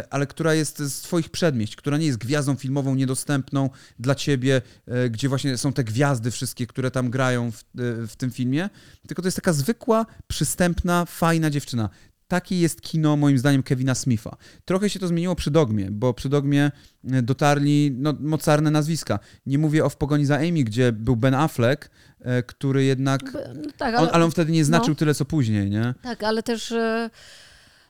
ale 0.09 0.27
która 0.27 0.53
jest 0.53 0.79
z 0.79 1.01
twoich 1.01 1.29
przedmieść, 1.29 1.75
która 1.75 1.97
nie 1.97 2.05
jest 2.05 2.17
gwiazdą 2.17 2.55
filmową 2.55 2.95
niedostępną 2.95 3.69
dla 3.99 4.15
ciebie, 4.15 4.61
gdzie 5.09 5.29
właśnie 5.29 5.57
są 5.57 5.73
te 5.73 5.83
gwiazdy 5.83 6.31
wszystkie, 6.31 6.67
które 6.67 6.91
tam 6.91 7.09
grają 7.09 7.51
w, 7.51 7.63
w 8.07 8.15
tym 8.15 8.31
filmie, 8.31 8.69
tylko 9.07 9.21
to 9.21 9.27
jest 9.27 9.37
taka 9.37 9.53
zwykła, 9.53 10.05
przystępna, 10.27 11.05
fajna 11.05 11.49
dziewczyna. 11.49 11.89
Takie 12.27 12.59
jest 12.59 12.81
kino, 12.81 13.17
moim 13.17 13.37
zdaniem, 13.37 13.63
Kevina 13.63 13.95
Smitha. 13.95 14.37
Trochę 14.65 14.89
się 14.89 14.99
to 14.99 15.07
zmieniło 15.07 15.35
przy 15.35 15.51
Dogmie, 15.51 15.91
bo 15.91 16.13
przy 16.13 16.29
Dogmie 16.29 16.71
e, 17.11 17.21
dotarli 17.21 17.91
no, 17.97 18.13
mocarne 18.19 18.71
nazwiska. 18.71 19.19
Nie 19.45 19.57
mówię 19.57 19.85
o 19.85 19.89
W 19.89 19.97
pogoni 19.97 20.25
za 20.25 20.35
Amy, 20.35 20.63
gdzie 20.63 20.91
był 20.91 21.15
Ben 21.15 21.33
Affleck, 21.33 21.89
e, 22.21 22.43
który 22.43 22.83
jednak... 22.83 23.21
No 23.33 23.71
tak, 23.77 23.95
On, 23.95 23.99
ale, 23.99 24.11
ale 24.11 24.25
on 24.25 24.31
wtedy 24.31 24.51
nie 24.51 24.65
znaczył 24.65 24.89
no. 24.89 24.95
tyle, 24.95 25.13
co 25.13 25.25
później, 25.25 25.69
nie? 25.69 25.93
tak, 26.03 26.23
ale 26.23 26.43
też 26.43 26.71
e, 26.71 27.09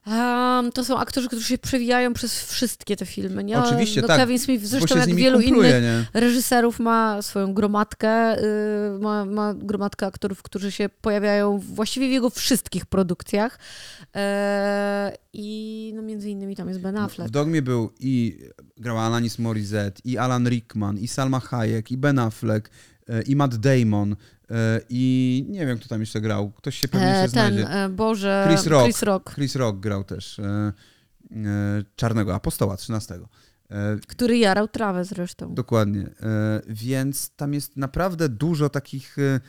em, 0.05 0.71
to 0.71 0.85
są 0.85 0.97
aktorzy, 0.97 1.27
którzy 1.27 1.47
się 1.47 1.57
przewijają 1.57 2.13
przez 2.13 2.45
wszystkie 2.45 2.95
te 2.95 3.05
filmy. 3.05 3.43
Nie? 3.43 3.59
Oczywiście, 3.59 4.01
no, 4.01 4.07
tak, 4.07 4.17
Kevin 4.17 4.39
Smith 4.39 4.65
zresztą 4.65 4.97
jak 4.97 5.15
wielu 5.15 5.41
kumpluje, 5.41 5.69
innych 5.69 5.83
nie? 5.83 6.21
reżyserów 6.21 6.79
ma 6.79 7.21
swoją 7.21 7.53
gromadkę, 7.53 8.43
y, 8.43 8.99
ma, 8.99 9.25
ma 9.25 9.53
gromadkę 9.53 10.05
aktorów, 10.05 10.43
którzy 10.43 10.71
się 10.71 10.89
pojawiają 11.01 11.57
właściwie 11.57 12.07
w 12.07 12.11
jego 12.11 12.29
wszystkich 12.29 12.85
produkcjach. 12.85 13.59
E, 14.15 15.17
I 15.33 15.91
no 15.95 16.01
między 16.01 16.29
innymi 16.29 16.55
tam 16.55 16.67
jest 16.67 16.79
Ben 16.79 16.97
Affleck. 16.97 17.29
W 17.29 17.31
Dogmie 17.31 17.61
był 17.61 17.91
i 17.99 18.39
grał 18.77 18.99
Alanis 18.99 19.39
Morissette, 19.39 20.01
i 20.05 20.17
Alan 20.17 20.47
Rickman, 20.49 20.97
i 20.97 21.07
Salma 21.07 21.39
Hayek, 21.39 21.91
i 21.91 21.97
Ben 21.97 22.19
Affleck, 22.19 22.69
e, 23.09 23.21
i 23.21 23.35
Matt 23.35 23.55
Damon, 23.55 24.15
i 24.89 25.45
nie 25.49 25.65
wiem, 25.65 25.77
kto 25.79 25.87
tam 25.89 25.99
jeszcze 25.99 26.21
grał. 26.21 26.51
Ktoś 26.51 26.79
się 26.79 26.87
pewnie 26.87 27.07
E, 27.07 27.21
jeszcze 27.21 27.37
ten, 27.37 27.53
znajdzie. 27.53 27.69
e, 27.71 27.89
Boże, 27.89 28.45
Chris 28.49 28.65
Rock. 28.67 28.83
Chris 28.85 29.01
Rock, 29.03 29.33
Chris 29.35 29.55
Rock 29.55 29.79
grał 29.79 30.03
też 30.03 30.39
e, 30.39 30.43
e, 31.31 31.83
Czarnego 31.95 32.35
Apostoła 32.35 32.77
13. 32.77 33.15
E, 33.69 33.97
który 34.07 34.37
jarał 34.37 34.67
trawę 34.67 35.05
zresztą. 35.05 35.53
Dokładnie. 35.55 36.01
E, 36.21 36.61
Więc 36.67 37.29
tam 37.35 37.53
jest 37.53 37.77
naprawdę 37.77 38.29
dużo 38.29 38.69
takich 38.69 39.17
e, 39.19 39.21
e, 39.21 39.39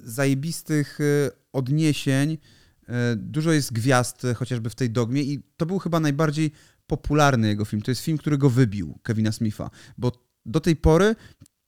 zajebistych 0.00 0.98
e, 1.00 1.30
odniesień. 1.52 2.38
E, 2.88 3.16
Dużo 3.16 3.52
jest 3.52 3.72
gwiazd, 3.72 4.24
e, 4.24 4.34
chociażby 4.34 4.70
w 4.70 4.74
tej 4.74 4.90
dogmie, 4.90 5.22
i 5.22 5.42
to 5.56 5.66
był 5.66 5.78
chyba 5.78 6.00
najbardziej 6.00 6.52
popularny 6.86 7.48
jego 7.48 7.64
film. 7.64 7.82
To 7.82 7.90
jest 7.90 8.02
film, 8.02 8.18
który 8.18 8.38
go 8.38 8.50
wybił, 8.50 8.98
Kevina 9.02 9.32
Smitha, 9.32 9.70
bo 9.98 10.12
do 10.46 10.60
tej 10.60 10.76
pory 10.76 11.16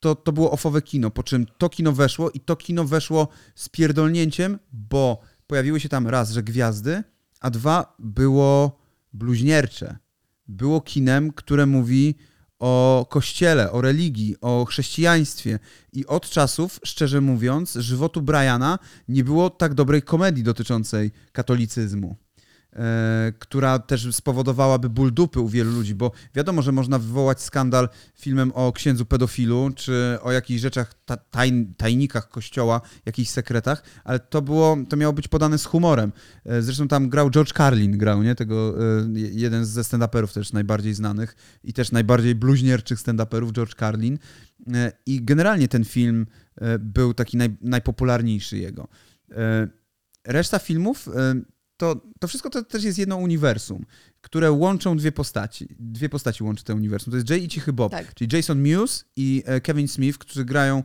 to, 0.05 0.15
to 0.15 0.33
było 0.33 0.51
ofowe 0.51 0.83
kino, 0.83 1.11
po 1.11 1.23
czym 1.23 1.47
to 1.59 1.69
kino 1.69 1.93
weszło 1.93 2.31
i 2.31 2.41
to 2.41 2.57
kino 2.57 2.85
weszło 2.85 3.29
z 3.55 3.69
pierdolnięciem, 3.69 4.59
bo 4.73 5.21
pojawiły 5.47 5.81
się 5.81 5.89
tam 5.89 6.09
raz, 6.09 6.31
że 6.31 6.43
gwiazdy, 6.43 7.03
a 7.41 7.51
dwa 7.51 7.97
było 7.99 8.79
bluźniercze. 9.13 9.97
Było 10.49 10.81
kinem, 10.81 11.33
które 11.33 11.67
mówi 11.67 12.15
o 12.59 13.07
kościele, 13.11 13.73
o 13.73 13.81
religii, 13.81 14.37
o 14.41 14.65
chrześcijaństwie. 14.65 15.59
I 15.93 16.07
od 16.07 16.31
czasów, 16.31 16.81
szczerze 16.85 17.21
mówiąc, 17.21 17.75
żywotu 17.75 18.23
Briana 18.23 18.79
nie 19.09 19.25
było 19.25 19.51
tak 19.51 19.75
dobrej 19.75 20.03
komedii 20.03 20.43
dotyczącej 20.43 21.11
katolicyzmu. 21.33 22.17
E, 22.77 23.33
która 23.39 23.79
też 23.79 24.15
spowodowałaby 24.15 24.91
ból 24.91 25.15
dupy 25.15 25.41
u 25.41 25.49
wielu 25.49 25.73
ludzi, 25.73 25.95
bo 25.95 26.13
wiadomo, 26.35 26.63
że 26.63 26.73
można 26.73 26.99
wywołać 26.99 27.43
skandal 27.43 27.89
filmem 28.15 28.53
o 28.55 28.73
księdzu 28.73 29.07
pedofilu, 29.07 29.71
czy 29.77 30.19
o 30.23 30.33
jakichś 30.33 30.61
rzeczach, 30.61 30.95
ta, 31.05 31.17
tajn, 31.17 31.75
tajnikach 31.75 32.29
kościoła, 32.29 32.81
jakichś 33.07 33.31
sekretach, 33.31 33.83
ale 34.05 34.19
to 34.19 34.43
było, 34.43 34.77
to 34.89 34.97
miało 34.97 35.13
być 35.13 35.29
podane 35.29 35.59
z 35.59 35.65
humorem. 35.65 36.13
E, 36.45 36.63
Zresztą 36.63 36.89
tam 36.89 37.09
grał 37.09 37.31
George 37.31 37.53
Carlin, 37.53 37.99
grał, 37.99 38.23
nie? 38.23 38.35
Tego, 38.35 38.75
e, 38.79 39.09
jeden 39.15 39.65
ze 39.65 39.83
stand-uperów 39.83 40.33
też 40.33 40.53
najbardziej 40.53 40.95
znanych 40.95 41.37
i 41.65 41.73
też 41.73 41.93
najbardziej 41.93 42.35
bluźnierczych 42.35 42.99
stand-uperów, 42.99 43.53
George 43.53 43.75
Carlin. 43.75 44.19
I 45.07 45.25
generalnie 45.25 45.69
ten 45.69 45.85
film 45.85 46.27
był 46.81 47.15
taki 47.15 47.37
naj, 47.37 47.57
najpopularniejszy 47.61 48.59
jego. 48.59 48.89
Reszta 50.25 50.59
filmów 50.59 51.09
to, 51.77 52.01
to 52.21 52.29
wszystko 52.29 52.51
to 52.51 52.65
też 52.65 52.85
jest 52.85 52.99
jedno 52.99 53.17
uniwersum, 53.17 53.85
które 54.21 54.53
łączą 54.53 54.97
dwie 54.97 55.13
postaci. 55.13 55.69
Dwie 55.79 56.09
postaci 56.09 56.45
łączy 56.45 56.65
to 56.65 56.75
uniwersum. 56.75 57.11
To 57.11 57.17
jest 57.17 57.31
Jay 57.31 57.39
i 57.45 57.49
Cichy 57.49 57.73
Bob, 57.73 57.93
Tak. 57.93 58.15
czyli 58.15 58.37
Jason 58.37 58.61
Mewes 58.61 59.05
i 59.17 59.43
e, 59.47 59.61
Kevin 59.61 59.89
Smith, 59.89 60.19
którzy 60.19 60.45
grają 60.45 60.83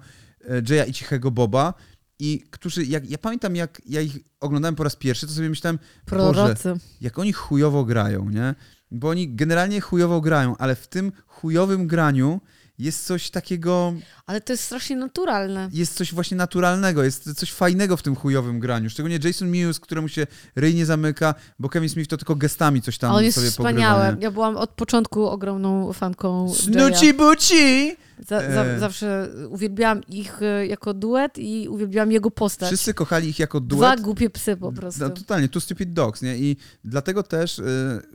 e, 0.49 0.61
Jaya 0.75 0.89
i 0.89 0.93
Cichego 0.93 1.31
Boba 1.31 1.73
i 2.19 2.43
którzy, 2.51 2.85
jak, 2.85 3.09
ja 3.09 3.17
pamiętam 3.17 3.55
jak 3.55 3.81
ja 3.85 4.01
ich 4.01 4.19
oglądałem 4.39 4.75
po 4.75 4.83
raz 4.83 4.95
pierwszy, 4.95 5.27
to 5.27 5.33
sobie 5.33 5.49
myślałem, 5.49 5.77
Boże, 5.77 6.33
Prorocy. 6.33 6.73
jak 7.01 7.19
oni 7.19 7.33
chujowo 7.33 7.85
grają, 7.85 8.29
nie? 8.29 8.55
Bo 8.91 9.09
oni 9.09 9.35
generalnie 9.35 9.81
chujowo 9.81 10.21
grają, 10.21 10.57
ale 10.57 10.75
w 10.75 10.87
tym 10.87 11.11
chujowym 11.27 11.87
graniu 11.87 12.41
jest 12.77 13.05
coś 13.05 13.29
takiego, 13.29 13.93
Ale 14.29 14.41
to 14.41 14.53
jest 14.53 14.63
strasznie 14.63 14.95
naturalne. 14.95 15.69
jest 15.73 15.93
coś 15.93 16.13
właśnie 16.13 16.37
naturalnego, 16.37 17.03
jest 17.03 17.33
coś 17.35 17.51
fajnego 17.51 17.97
w 17.97 18.01
tym 18.03 18.15
chujowym 18.15 18.59
graniu. 18.59 18.89
Szczególnie 18.89 19.19
Jason 19.23 19.49
Mewes, 19.49 19.79
któremu 19.79 20.07
się 20.07 20.27
ryj 20.55 20.75
nie 20.75 20.85
zamyka, 20.85 21.35
bo 21.59 21.69
Kevin 21.69 21.89
Smith 21.89 22.09
to 22.09 22.17
tylko 22.17 22.35
gestami 22.35 22.81
coś 22.81 22.97
tam 22.97 23.11
on 23.11 23.23
jest 23.23 23.37
sobie 23.37 23.51
wspaniały. 23.51 24.01
pogrywa. 24.03 24.23
Ja 24.23 24.31
byłam 24.31 24.57
od 24.57 24.69
początku 24.69 25.27
ogromną 25.27 25.93
fanką. 25.93 26.53
Snuci 26.53 27.13
buci! 27.13 27.95
Za, 28.27 28.39
za, 28.39 28.63
E. 28.65 28.79
Zawsze 28.79 29.29
uwielbiałam 29.49 30.01
ich 30.07 30.41
e, 30.41 30.67
jako 30.67 30.93
duet 30.93 31.37
i 31.37 31.67
uwielbiałam 31.69 32.11
jego 32.11 32.31
postać. 32.31 32.69
Wszyscy 32.69 32.93
kochali 32.93 33.29
ich 33.29 33.39
jako 33.39 33.59
Dwa 33.59 33.89
duet. 33.89 34.01
głupie 34.01 34.29
psy 34.29 34.57
po 34.57 34.71
prostu. 34.71 35.01
No, 35.01 35.09
totalnie, 35.09 35.49
Two 35.49 35.59
Stupid 35.61 35.93
Dogs, 35.93 36.21
nie? 36.21 36.37
I 36.37 36.57
dlatego 36.83 37.23
też 37.23 37.59
y, 37.59 37.63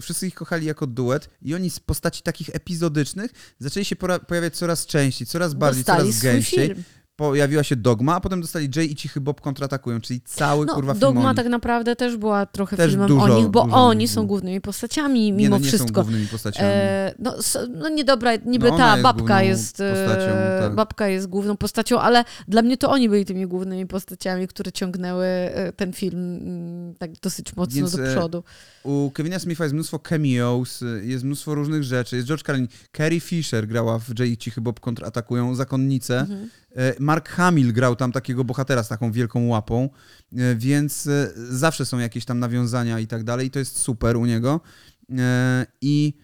wszyscy 0.01 0.27
ich 0.27 0.35
kochali 0.35 0.67
jako 0.67 0.87
duet 0.87 1.29
i 1.43 1.55
oni 1.55 1.71
z 1.71 1.81
postaci 1.81 2.23
takich 2.23 2.51
epizodycznych 2.53 3.31
zaczęli 3.59 3.85
się 3.85 3.97
pojawiać 4.27 4.57
coraz 4.57 4.87
częściej, 4.87 5.27
coraz 5.27 5.55
bardziej, 5.55 5.85
Dostali 5.85 6.04
coraz 6.05 6.17
swój 6.17 6.31
gęściej. 6.31 6.69
film. 6.69 6.83
Pojawiła 7.17 7.63
się 7.63 7.77
Dogma, 7.77 8.15
a 8.15 8.21
potem 8.21 8.41
dostali 8.41 8.69
Jay 8.77 8.87
i 8.87 8.95
Cichy 8.97 9.21
Bob 9.21 9.41
kontratakują, 9.41 10.01
czyli 10.01 10.21
cały 10.21 10.67
No, 10.67 10.75
kurwa 10.75 10.93
film 10.93 11.01
Dogma 11.01 11.27
oni. 11.29 11.37
tak 11.37 11.47
naprawdę 11.47 11.97
też 11.97 12.17
była 12.17 12.47
trochę 12.47 12.77
Też 12.77 12.91
filmem 12.91 13.09
dużo- 13.09 13.23
o 13.35 13.39
nich, 13.39 13.49
bo 13.49 13.61
oni 13.63 14.09
są 14.09 14.27
głównymi 14.27 14.61
postaciami 14.61 15.21
nie, 15.21 15.33
mimo 15.33 15.51
no, 15.51 15.59
nie 15.65 15.71
są 15.71 15.77
wszystko. 15.79 16.03
głównymi 16.03 16.27
postaciami. 16.27 16.69
E, 16.73 17.15
no, 17.19 17.35
no 17.77 17.89
nie 17.89 18.05
dobra, 18.05 18.31
niby 18.47 18.71
No 18.71 18.77
ta 18.79 18.91
jest 18.91 19.03
babka 19.03 19.43
jest, 19.43 19.81
e, 19.81 19.91
postacią, 19.95 20.33
tak. 20.61 20.75
babka 20.75 21.09
jest 21.09 21.27
główną 21.27 21.57
postacią, 21.57 22.01
ale 22.01 22.25
dla 22.49 22.63
mnie 22.63 22.77
to 22.77 22.91
oni 22.91 23.09
byli 23.09 23.25
tymi 23.25 23.47
głównymi 23.47 23.87
postaciami, 23.87 24.49
które 24.49 24.73
ciągnęły 24.73 25.27
e, 25.27 25.73
ten 25.77 25.93
film 25.93 26.37
mm, 26.37 26.95
tak 26.95 27.11
dosyć 27.23 27.57
mocno 27.57 27.77
Więc, 27.77 27.97
do 27.97 28.07
e, 28.09 28.13
przodu. 28.17 28.45
U 28.83 29.11
Kevina 29.15 29.39
Smitha 29.39 29.65
jest 29.65 29.75
mnóstwo 29.75 29.99
cameos, 29.99 30.81
jest 31.03 31.25
mnóstwo 31.25 31.55
różnych 31.55 31.83
rzeczy. 31.85 32.17
Jest 32.17 32.29
George 32.29 32.43
Carlin. 32.47 32.69
Carrie 32.97 33.21
Fisher 33.21 33.67
grała 33.69 33.99
w 33.99 34.19
Jay 34.19 34.29
i 34.29 34.37
Cichy 34.37 34.61
Bob 34.61 34.81
kontratakują 34.81 35.55
zakonnice. 35.55 36.21
Mhm. 36.21 36.49
E, 36.77 36.95
Mark 37.01 37.29
Hamill 37.29 37.73
grał 37.73 37.97
tam 37.97 38.13
takiego 38.13 38.45
bohatera 38.45 38.83
z 38.83 38.89
taką 38.89 39.13
wielką 39.13 39.47
łapą, 39.47 39.89
e, 40.37 40.55
więc 40.57 41.07
e, 41.07 41.33
zawsze 41.51 41.87
są 41.87 41.99
jakieś 41.99 42.25
tam 42.25 42.39
nawiązania 42.39 43.01
i 43.01 43.07
tak 43.07 43.25
dalej 43.25 43.47
i 43.47 43.51
to 43.51 43.59
jest 43.59 43.79
super 43.79 44.17
u 44.17 44.27
niego. 44.27 44.61
I 45.81 46.15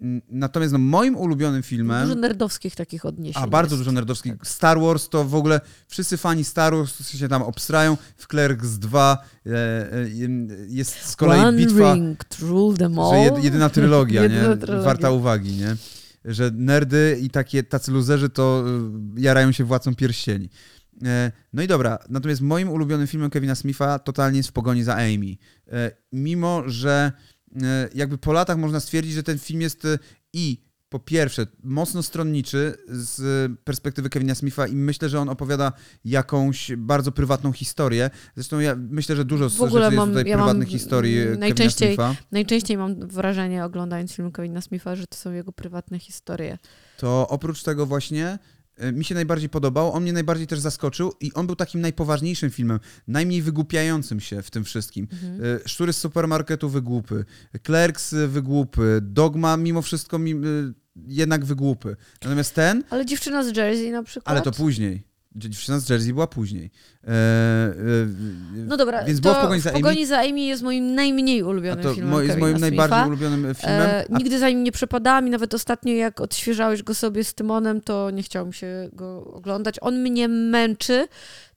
mm, 0.00 0.22
natomiast 0.28 0.72
no, 0.72 0.78
moim 0.78 1.16
ulubionym 1.16 1.62
filmem... 1.62 2.08
Dużo 2.08 2.20
nerdowskich 2.20 2.76
takich 2.76 3.06
odniesień 3.06 3.42
A 3.42 3.46
bardzo 3.46 3.74
jest. 3.74 3.80
dużo 3.80 3.92
nerdowskich. 3.92 4.34
Star 4.42 4.80
Wars 4.80 5.08
to 5.08 5.24
w 5.24 5.34
ogóle 5.34 5.60
wszyscy 5.88 6.16
fani 6.16 6.44
Star 6.44 6.74
Wars 6.74 7.08
się 7.08 7.28
tam 7.28 7.42
obstrają. 7.42 7.96
W 8.16 8.26
Clerks 8.26 8.68
2 8.68 9.18
e, 9.46 9.50
e, 9.50 10.08
jest 10.68 11.06
z 11.06 11.16
kolei 11.16 11.40
One 11.40 11.58
bitwa, 11.58 11.94
ring 11.94 12.24
them 12.78 12.94
że 12.94 13.00
all. 13.00 13.24
jed, 13.24 13.44
jedyna 13.44 13.70
trylogia, 13.70 14.22
Jedyna 14.28 14.48
nie? 14.48 14.56
trylogia. 14.56 14.84
Warta 14.84 15.10
uwagi, 15.10 15.52
nie? 15.52 15.76
Że 16.24 16.50
nerdy 16.54 17.18
i 17.22 17.30
takie 17.30 17.62
tacy 17.62 17.92
luzerzy 17.92 18.30
to 18.30 18.64
y, 19.16 19.20
jarają 19.20 19.52
się 19.52 19.64
Władcą 19.64 19.94
Pierścieni. 19.94 20.50
E, 21.04 21.32
No 21.52 21.62
i 21.62 21.66
dobra, 21.66 21.98
natomiast 22.08 22.40
moim 22.40 22.70
ulubionym 22.70 23.06
filmem 23.06 23.30
Kevina 23.30 23.54
Smitha 23.54 23.98
totalnie 23.98 24.36
jest 24.36 24.48
W 24.48 24.52
pogoni 24.52 24.82
za 24.82 24.94
Amy. 24.94 25.36
E, 25.68 25.90
Mimo, 26.12 26.62
że 26.66 27.12
e, 27.62 27.88
jakby 27.94 28.18
po 28.18 28.32
latach 28.32 28.58
można 28.58 28.80
stwierdzić, 28.80 29.14
że 29.14 29.22
ten 29.22 29.38
film 29.38 29.60
jest 29.60 29.86
i 30.32 30.69
po 30.90 30.98
pierwsze 30.98 31.46
mocno 31.62 32.02
stronniczy 32.02 32.74
z 32.88 33.52
perspektywy 33.64 34.10
Kevina 34.10 34.34
Smitha 34.34 34.66
i 34.66 34.76
myślę, 34.76 35.08
że 35.08 35.20
on 35.20 35.28
opowiada 35.28 35.72
jakąś 36.04 36.72
bardzo 36.76 37.12
prywatną 37.12 37.52
historię. 37.52 38.10
Zresztą 38.34 38.58
ja 38.60 38.76
myślę, 38.76 39.16
że 39.16 39.24
dużo 39.24 39.48
W 39.50 39.62
ogóle 39.62 39.90
mam- 39.90 40.08
tutaj 40.08 40.24
ja 40.26 40.36
mam 40.36 40.46
prywatnych 40.46 40.68
historii 40.68 41.18
e, 41.18 41.36
najczęściej- 41.36 41.88
Kevina 41.96 42.08
Smitha. 42.14 42.26
Najczęściej 42.32 42.76
mam 42.76 43.08
wrażenie, 43.08 43.64
oglądając 43.64 44.12
film 44.12 44.32
Kevina 44.32 44.60
Smitha, 44.60 44.96
że 44.96 45.06
to 45.06 45.16
są 45.16 45.32
jego 45.32 45.52
prywatne 45.52 45.98
historie. 45.98 46.58
to 46.98 47.26
oprócz 47.28 47.62
tego 47.62 47.86
właśnie 47.86 48.38
y, 48.84 48.92
mi 48.92 49.04
się 49.04 49.14
najbardziej 49.14 49.48
podobał, 49.48 49.92
on 49.92 50.02
mnie 50.02 50.12
najbardziej 50.12 50.46
też 50.46 50.58
zaskoczył 50.58 51.12
i 51.20 51.32
on 51.34 51.46
był 51.46 51.56
takim 51.56 51.80
najpoważniejszym 51.80 52.50
filmem, 52.50 52.80
najmniej 53.08 53.42
wygłupiającym 53.42 54.20
się 54.20 54.42
w 54.42 54.50
tym 54.50 54.64
wszystkim. 54.64 55.08
Mhm. 55.12 55.44
Y, 55.44 55.60
Szczury 55.66 55.92
z 55.92 55.96
supermarketu 55.96 56.68
wygłupy, 56.68 57.24
Clerks 57.66 58.14
wygłupy, 58.28 58.98
Dogma 59.02 59.56
mimo 59.56 59.82
wszystko 59.82 60.18
mi, 60.18 60.32
y, 60.32 60.74
jednak 61.06 61.44
wygłupy. 61.44 61.96
Natomiast 62.22 62.54
ten, 62.54 62.84
Ale 62.90 63.06
dziewczyna 63.06 63.42
z 63.44 63.56
Jersey 63.56 63.90
na 63.92 64.02
przykład. 64.02 64.28
ale 64.36 64.42
to 64.42 64.52
później. 64.52 65.10
Dziewczyna 65.36 65.78
z 65.80 65.88
Jersey 65.88 66.12
była 66.12 66.26
później. 66.26 66.70
E, 67.04 67.08
e, 67.08 67.72
No 68.54 68.76
dobra, 68.76 69.04
więc 69.04 69.18
to 69.18 69.22
była 69.22 69.34
w 69.34 69.42
pogoni 69.42 69.60
za 69.60 69.70
w 69.70 69.72
pogoni 69.72 69.96
Amy. 69.98 70.06
za 70.06 70.18
Amy 70.20 70.40
jest 70.40 70.62
moim 70.62 70.94
najmniej 70.94 71.42
ulubionym 71.42 71.84
to 71.84 71.94
filmem 71.94 72.10
mo- 72.12 72.20
jest 72.22 72.38
moim 72.38 72.58
Smitha. 72.58 72.68
najbardziej 72.76 73.08
ulubionym 73.08 73.54
filmem. 73.54 73.80
E, 73.80 74.04
nigdy 74.10 74.38
za 74.38 74.48
nim 74.48 74.64
nie 74.64 74.72
przepadałam 74.72 75.26
i 75.26 75.30
nawet 75.30 75.54
ostatnio 75.54 75.92
jak 75.94 76.20
odświeżałeś 76.20 76.82
go 76.82 76.94
sobie 76.94 77.24
z 77.24 77.34
Tymonem, 77.34 77.80
to 77.80 78.10
nie 78.10 78.22
chciało 78.22 78.46
mi 78.46 78.54
się 78.54 78.88
go 78.92 79.24
oglądać. 79.24 79.76
On 79.80 79.98
mnie 80.02 80.28
męczy, 80.28 81.08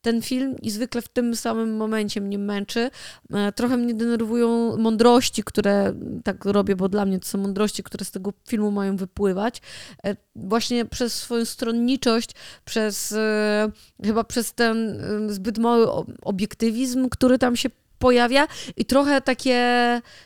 ten 0.04 0.22
film 0.22 0.56
i 0.62 0.72
zwykle 0.72 1.02
w 1.02 1.08
tym 1.10 1.36
samym 1.36 1.76
momencie 1.78 2.22
mnie 2.22 2.38
męczy. 2.38 2.90
E, 3.34 3.52
Trochę 3.52 3.78
mnie 3.78 3.94
denerwują 3.94 4.78
mądrości, 4.78 5.44
które 5.44 5.94
tak 6.24 6.46
robię, 6.46 6.76
bo 6.76 6.90
dla 6.90 7.06
mnie 7.06 7.20
to 7.20 7.28
są 7.28 7.38
mądrości, 7.38 7.84
które 7.84 8.06
z 8.06 8.12
tego 8.12 8.34
filmu 8.48 8.72
mają 8.72 8.98
wypływać. 8.98 9.62
E, 10.06 10.16
Właśnie 10.36 10.86
przez 10.86 11.14
swoją 11.16 11.46
stronniczość, 11.46 12.30
przez 12.66 13.12
e, 13.12 13.72
chyba 14.04 14.24
przez 14.24 14.54
ten 14.54 15.02
zbyt 15.28 15.58
mały 15.58 15.88
obiektywizm, 16.22 17.10
który 17.10 17.40
tam 17.40 17.56
się 17.56 17.70
pojawia 18.00 18.48
i 18.78 18.86
trochę 18.86 19.22
takie 19.22 19.62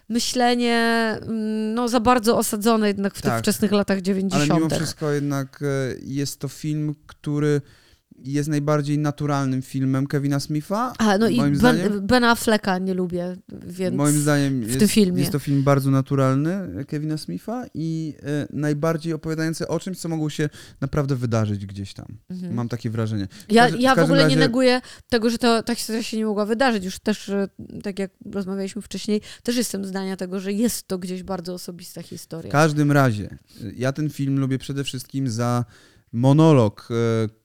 myślenie 0.09 0.77
mm, 1.21 1.73
no, 1.73 1.87
za 1.87 1.99
bardzo 1.99 2.37
osadzone 2.37 2.87
jednak 2.87 3.13
w 3.15 3.21
tych 3.21 3.31
Tak. 3.31 3.41
wczesnych 3.43 3.71
latach 3.71 4.01
90. 4.01 4.51
Ale 4.51 4.59
mimo 4.61 4.75
wszystko 4.75 5.11
jednak 5.11 5.63
jest 6.01 6.39
to 6.39 6.47
film, 6.47 6.95
który 7.07 7.61
jest 8.23 8.49
najbardziej 8.49 8.97
naturalnym 8.99 9.61
filmem 9.61 10.07
Kevina 10.07 10.39
Smitha. 10.39 10.93
A, 10.97 11.17
no 11.17 11.27
i 11.29 11.37
ben, 11.41 11.55
zdaniem. 11.55 12.07
Ben 12.07 12.23
Afflecka 12.23 12.77
nie 12.77 12.93
lubię, 12.93 13.35
więc 13.67 13.95
Moim 13.95 14.15
zdaniem 14.21 14.61
w 14.61 14.67
jest, 14.67 14.79
tym 14.79 14.87
filmie. 14.87 15.19
jest 15.19 15.31
to 15.31 15.39
film 15.39 15.63
bardzo 15.63 15.91
naturalny 15.91 16.53
e, 16.79 16.85
Kevina 16.85 17.17
Smitha 17.17 17.65
i 17.73 18.13
e, 18.23 18.47
najbardziej 18.53 19.13
opowiadający 19.13 19.67
o 19.67 19.79
czymś, 19.79 19.97
co 19.99 20.09
mogło 20.09 20.29
się 20.29 20.49
naprawdę 20.81 21.15
wydarzyć 21.15 21.65
gdzieś 21.65 21.93
tam. 21.93 22.05
Mhm. 22.29 22.53
Mam 22.53 22.69
takie 22.69 22.89
wrażenie. 22.89 23.27
W 23.49 23.51
Ja, 23.51 23.69
w 23.69 23.79
ja 23.79 23.91
w 23.91 23.95
każdym 23.95 24.03
ogóle 24.03 24.23
razie- 24.23 24.35
nie 24.35 24.39
neguję 24.39 24.81
tego, 25.09 25.29
że 25.29 25.37
to, 25.37 25.63
ta 25.63 25.75
historia 25.75 26.03
się 26.03 26.17
nie 26.17 26.25
mogła 26.25 26.45
wydarzyć. 26.45 26.85
Już 26.85 26.99
też, 26.99 27.29
e, 27.29 27.47
tak 27.83 27.99
jak 27.99 28.11
rozmawialiśmy 28.31 28.81
wcześniej, 28.81 29.21
też 29.43 29.55
jestem 29.57 29.85
zdania 29.85 30.17
tego, 30.17 30.39
że 30.39 30.53
jest 30.53 30.87
to 30.87 30.97
gdzieś 30.97 31.23
bardzo 31.23 31.53
osobista 31.53 32.01
W 32.01 32.05
historia. 32.05 32.51
każdym 32.51 32.91
razie, 32.91 33.37
ja 33.75 33.91
ten 33.93 34.09
film 34.09 34.39
lubię 34.39 34.57
przede 34.57 34.83
wszystkim 34.83 35.29
za 35.29 35.65
monolog 36.11 36.89
e, 36.91 36.93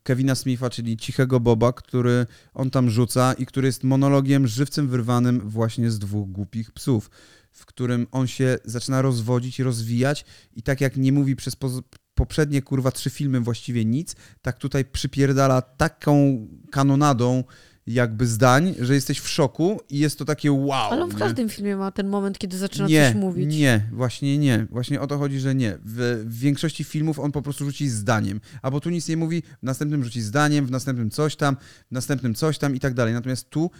Kevina 0.02 0.34
Smitha, 0.34 0.70
czyli 0.70 0.96
Cichego 0.96 1.40
Boba, 1.40 1.72
który 1.72 2.26
on 2.54 2.70
tam 2.70 2.90
rzuca 2.90 3.32
i 3.32 3.46
który 3.46 3.66
jest 3.66 3.84
monologiem 3.84 4.46
żywcem 4.46 4.88
wyrwanym 4.88 5.40
właśnie 5.50 5.90
z 5.90 5.98
dwóch 5.98 6.30
głupich 6.30 6.70
psów, 6.70 7.10
w 7.50 7.66
którym 7.66 8.06
on 8.12 8.26
się 8.26 8.58
zaczyna 8.64 9.02
rozwodzić 9.02 9.58
i 9.58 9.62
rozwijać 9.62 10.24
i 10.56 10.62
tak 10.62 10.80
jak 10.80 10.96
nie 10.96 11.12
mówi 11.12 11.36
przez 11.36 11.56
poprzednie 12.14 12.62
kurwa 12.62 12.90
trzy 12.90 13.10
filmy 13.10 13.40
właściwie 13.40 13.84
nic, 13.84 14.16
tak 14.42 14.58
tutaj 14.58 14.84
przypierdala 14.84 15.62
taką 15.62 16.46
kanonadą 16.70 17.44
jakby 17.86 18.26
zdań, 18.26 18.74
że 18.80 18.94
jesteś 18.94 19.18
w 19.18 19.28
szoku 19.28 19.80
i 19.90 19.98
jest 19.98 20.18
to 20.18 20.24
takie 20.24 20.52
wow. 20.52 20.92
Ale 20.92 21.02
on 21.02 21.10
w 21.10 21.12
nie? 21.12 21.18
każdym 21.18 21.48
filmie 21.48 21.76
ma 21.76 21.90
ten 21.90 22.08
moment, 22.08 22.38
kiedy 22.38 22.58
zaczyna 22.58 22.88
nie, 22.88 23.06
coś 23.06 23.14
mówić. 23.14 23.56
Nie, 23.56 23.88
właśnie 23.92 24.38
nie. 24.38 24.66
Właśnie 24.70 25.00
o 25.00 25.06
to 25.06 25.18
chodzi, 25.18 25.40
że 25.40 25.54
nie. 25.54 25.78
W, 25.84 26.24
w 26.26 26.38
większości 26.38 26.84
filmów 26.84 27.18
on 27.18 27.32
po 27.32 27.42
prostu 27.42 27.64
rzuci 27.64 27.88
zdaniem. 27.88 28.40
Albo 28.62 28.80
tu 28.80 28.90
nic 28.90 29.08
nie 29.08 29.16
mówi, 29.16 29.42
w 29.42 29.62
następnym 29.62 30.04
rzuci 30.04 30.22
zdaniem, 30.22 30.66
w 30.66 30.70
następnym 30.70 31.10
coś 31.10 31.36
tam, 31.36 31.56
w 31.88 31.92
następnym 31.92 32.34
coś 32.34 32.58
tam 32.58 32.74
i 32.74 32.80
tak 32.80 32.94
dalej. 32.94 33.14
Natomiast 33.14 33.50
tu 33.50 33.70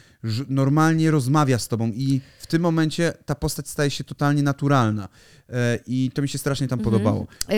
normalnie 0.48 1.10
rozmawia 1.10 1.58
z 1.58 1.68
tobą 1.68 1.88
i 1.88 2.20
tym 2.52 2.62
momencie 2.62 3.12
ta 3.26 3.34
postać 3.34 3.68
staje 3.68 3.90
się 3.90 4.04
totalnie 4.04 4.42
naturalna. 4.42 5.08
E, 5.52 5.78
I 5.86 6.10
to 6.14 6.22
mi 6.22 6.28
się 6.28 6.38
strasznie 6.38 6.68
tam 6.68 6.78
Mhm. 6.78 6.92
podobało. 6.94 7.26
E, 7.48 7.54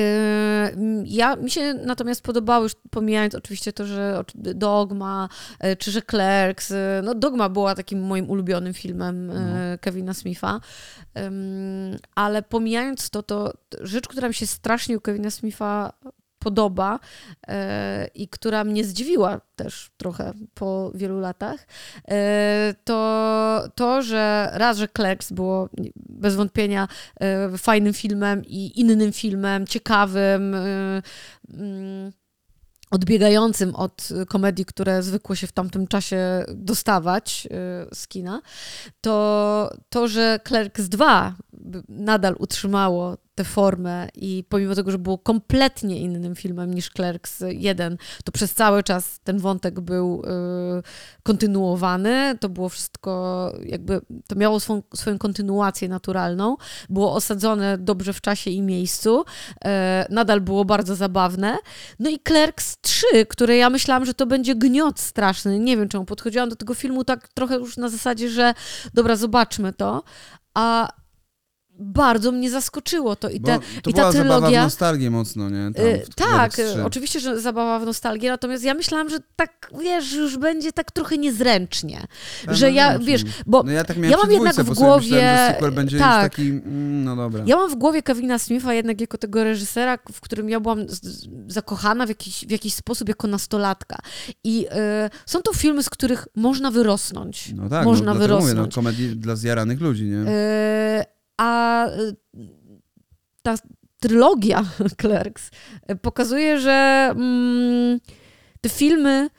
m, 0.72 1.04
Ja, 1.06 1.36
mi 1.36 1.50
się 1.50 1.74
natomiast 1.74 2.22
podobało, 2.22 2.62
już 2.62 2.72
pomijając 2.90 3.34
oczywiście 3.34 3.72
to, 3.72 3.86
że 3.86 4.22
Dogma, 4.34 5.28
e, 5.60 5.76
czy 5.76 5.90
że 5.90 6.02
Clerks, 6.02 6.72
no 7.02 7.14
Dogma 7.14 7.48
była 7.48 7.74
takim 7.74 8.02
moim 8.02 8.30
ulubionym 8.30 8.74
filmem 8.74 9.30
e, 9.30 9.78
Kevina 9.80 10.14
Smitha, 10.14 10.60
ale 12.14 12.42
pomijając 12.42 13.10
to, 13.10 13.22
to 13.22 13.52
rzecz, 13.80 14.08
która 14.08 14.28
mi 14.28 14.34
się 14.34 14.46
strasznie 14.46 14.96
u 14.96 15.00
Kevina 15.00 15.30
Smitha 15.30 15.92
podoba 16.44 16.98
e, 17.48 18.08
i 18.14 18.28
która 18.28 18.64
mnie 18.64 18.84
zdziwiła 18.84 19.40
też 19.56 19.90
trochę 19.96 20.32
po 20.54 20.92
wielu 20.94 21.20
latach, 21.20 21.66
e, 22.08 22.74
to 22.84 23.68
to, 23.74 24.02
że 24.02 24.50
raz, 24.52 24.78
że 24.78 24.88
Clerks 24.88 25.32
było 25.32 25.68
bez 25.96 26.34
wątpienia 26.36 26.88
e, 27.20 27.58
fajnym 27.58 27.94
filmem 27.94 28.42
i 28.44 28.80
innym 28.80 29.12
filmem, 29.12 29.66
ciekawym, 29.66 30.54
mm, 30.54 32.12
odbiegającym 32.90 33.74
od 33.74 34.08
komedii, 34.28 34.64
które 34.64 35.02
zwykło 35.02 35.34
się 35.34 35.46
w 35.46 35.52
tamtym 35.52 35.86
czasie 35.86 36.44
dostawać 36.54 37.48
z 37.92 38.08
kina, 38.08 38.42
to 39.00 39.70
to, 39.88 40.08
że 40.08 40.40
Clerks 40.48 40.88
2 40.88 41.34
b- 41.52 41.82
nadal 41.88 42.36
utrzymało 42.38 43.16
tę 43.34 43.44
formę 43.44 44.08
i 44.14 44.44
pomimo 44.48 44.74
tego, 44.74 44.90
że 44.90 44.98
było 44.98 45.18
kompletnie 45.18 45.98
innym 46.00 46.34
filmem 46.34 46.74
niż 46.74 46.90
Clerks 46.90 47.44
1, 47.48 47.96
to 48.24 48.32
przez 48.32 48.54
cały 48.54 48.82
czas 48.82 49.20
ten 49.24 49.38
wątek 49.38 49.80
był 49.80 50.22
y, 50.78 50.82
kontynuowany, 51.22 52.38
to 52.40 52.48
było 52.48 52.68
wszystko 52.68 53.52
jakby, 53.66 54.00
to 54.28 54.36
miało 54.36 54.60
swą, 54.60 54.82
swoją 54.94 55.18
kontynuację 55.18 55.88
naturalną, 55.88 56.56
było 56.88 57.14
osadzone 57.14 57.78
dobrze 57.78 58.12
w 58.12 58.20
czasie 58.20 58.50
i 58.50 58.62
miejscu, 58.62 59.24
e, 59.64 60.06
nadal 60.10 60.40
było 60.40 60.64
bardzo 60.64 60.94
zabawne. 60.94 61.58
No 61.98 62.10
i 62.10 62.18
Clerks 62.18 62.76
3, 62.80 63.06
które 63.28 63.56
ja 63.56 63.70
myślałam, 63.70 64.04
że 64.04 64.14
to 64.14 64.26
będzie 64.26 64.54
gniot 64.54 65.00
straszny, 65.00 65.58
nie 65.58 65.76
wiem 65.76 65.88
czemu, 65.88 66.04
podchodziłam 66.04 66.48
do 66.48 66.56
tego 66.56 66.74
filmu 66.74 67.04
tak 67.04 67.28
trochę 67.28 67.56
już 67.56 67.76
na 67.76 67.88
zasadzie, 67.88 68.30
że 68.30 68.54
dobra, 68.94 69.16
zobaczmy 69.16 69.72
to, 69.72 70.02
a 70.54 70.88
bardzo 71.78 72.32
mnie 72.32 72.50
zaskoczyło 72.50 73.16
to. 73.16 73.28
I, 73.28 73.40
te, 73.40 73.58
to 73.82 73.90
i 73.90 73.92
była 73.92 74.04
ta 74.06 74.12
zabawa 74.12 74.36
w 74.36 74.40
trylogia. 74.40 74.62
nostalgię 74.64 75.10
mocno, 75.10 75.50
nie? 75.50 75.70
Tam, 75.74 75.86
Y, 75.86 76.02
tak, 76.16 76.52
Clerks 76.54 76.72
3. 76.72 76.84
oczywiście, 76.84 77.20
że 77.20 77.40
zabawa 77.40 77.78
w 77.78 77.84
nostalgię, 77.86 78.30
natomiast 78.30 78.64
ja 78.64 78.74
myślałam, 78.74 79.08
że 79.10 79.18
tak, 79.36 79.70
wiesz, 79.82 80.12
już 80.12 80.38
będzie 80.38 80.72
tak 80.72 80.90
trochę 80.92 81.18
niezręcznie. 81.18 82.06
Tak, 82.46 82.54
że 82.56 82.66
no 82.66 82.72
ja, 82.76 82.86
wiem, 82.88 82.96
o 82.96 82.98
czym 82.98 83.06
wiesz, 83.06 83.22
bo 83.46 83.62
No 83.62 83.72
ja 83.72 83.84
tak 83.84 83.96
ja 83.96 84.16
mam 84.16 84.30
jednak 84.30 84.54
w 84.54 84.58
myślałem, 84.68 84.74
głowie- 85.00 85.46
sequel 85.48 85.72
będzie 85.72 85.98
tak. 85.98 86.22
już 86.22 86.30
taki, 86.30 86.48
mm, 86.48 87.04
no 87.04 87.16
dobra. 87.16 87.42
Ja 87.46 87.56
mam 87.56 87.70
w 87.70 87.74
głowie 87.74 88.02
Kevina 88.02 88.38
Smitha 88.38 88.74
jednak 88.74 89.00
jako 89.00 89.18
tego 89.18 89.44
reżysera, 89.44 89.98
w 90.12 90.20
którym 90.20 90.48
ja 90.48 90.60
byłam 90.60 90.86
zakochana 91.48 92.06
w 92.06 92.08
jakiś, 92.08 92.46
w 92.46 92.50
jakiś 92.50 92.74
sposób 92.74 93.08
jako 93.08 93.26
nastolatka. 93.26 93.98
I 94.44 94.66
y, 94.66 94.70
są 95.26 95.42
to 95.42 95.52
filmy, 95.52 95.82
z 95.82 95.90
których 95.90 96.28
można 96.36 96.70
wyrosnąć. 96.70 97.52
No 97.56 97.68
tak, 97.68 97.84
można 97.84 98.06
no, 98.06 98.14
dlatego 98.14 98.34
mówię, 98.34 98.46
no, 98.48 98.54
wyrosnąć. 98.54 98.74
komedii 98.74 99.16
dla 99.16 99.36
zjaranych 99.36 99.80
ludzi, 99.80 100.04
nie? 100.04 100.16
Y, 100.18 101.13
a 101.36 101.86
y, 101.88 102.16
ta 103.42 103.54
trylogia 104.00 104.64
Clerks 105.00 105.50
pokazuje, 106.02 106.60
że 106.60 107.08
mm, 107.16 108.00
te 108.60 108.68
filmy 108.68 109.30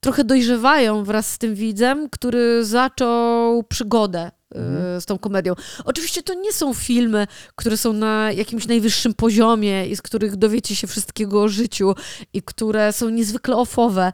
trochę 0.00 0.24
dojrzewają 0.24 1.04
wraz 1.04 1.32
z 1.32 1.38
tym 1.38 1.54
widzem, 1.54 2.10
który 2.10 2.64
zaczął 2.64 3.62
przygodę 3.62 4.30
y, 4.54 4.58
Mhm. 4.58 5.00
z 5.00 5.04
tą 5.04 5.18
komedią. 5.18 5.54
Oczywiście 5.84 6.22
to 6.22 6.34
nie 6.34 6.52
są 6.52 6.74
filmy, 6.74 7.26
które 7.54 7.76
są 7.76 7.92
na 7.92 8.32
jakimś 8.32 8.66
najwyższym 8.66 9.14
poziomie 9.14 9.86
i 9.86 9.96
z 9.96 10.02
których 10.02 10.36
dowiecie 10.36 10.76
się 10.76 10.86
wszystkiego 10.86 11.42
o 11.42 11.48
życiu 11.48 11.94
i 12.32 12.42
które 12.42 12.92
są 12.92 13.08
niezwykle 13.08 13.56
ofowe. 13.56 14.12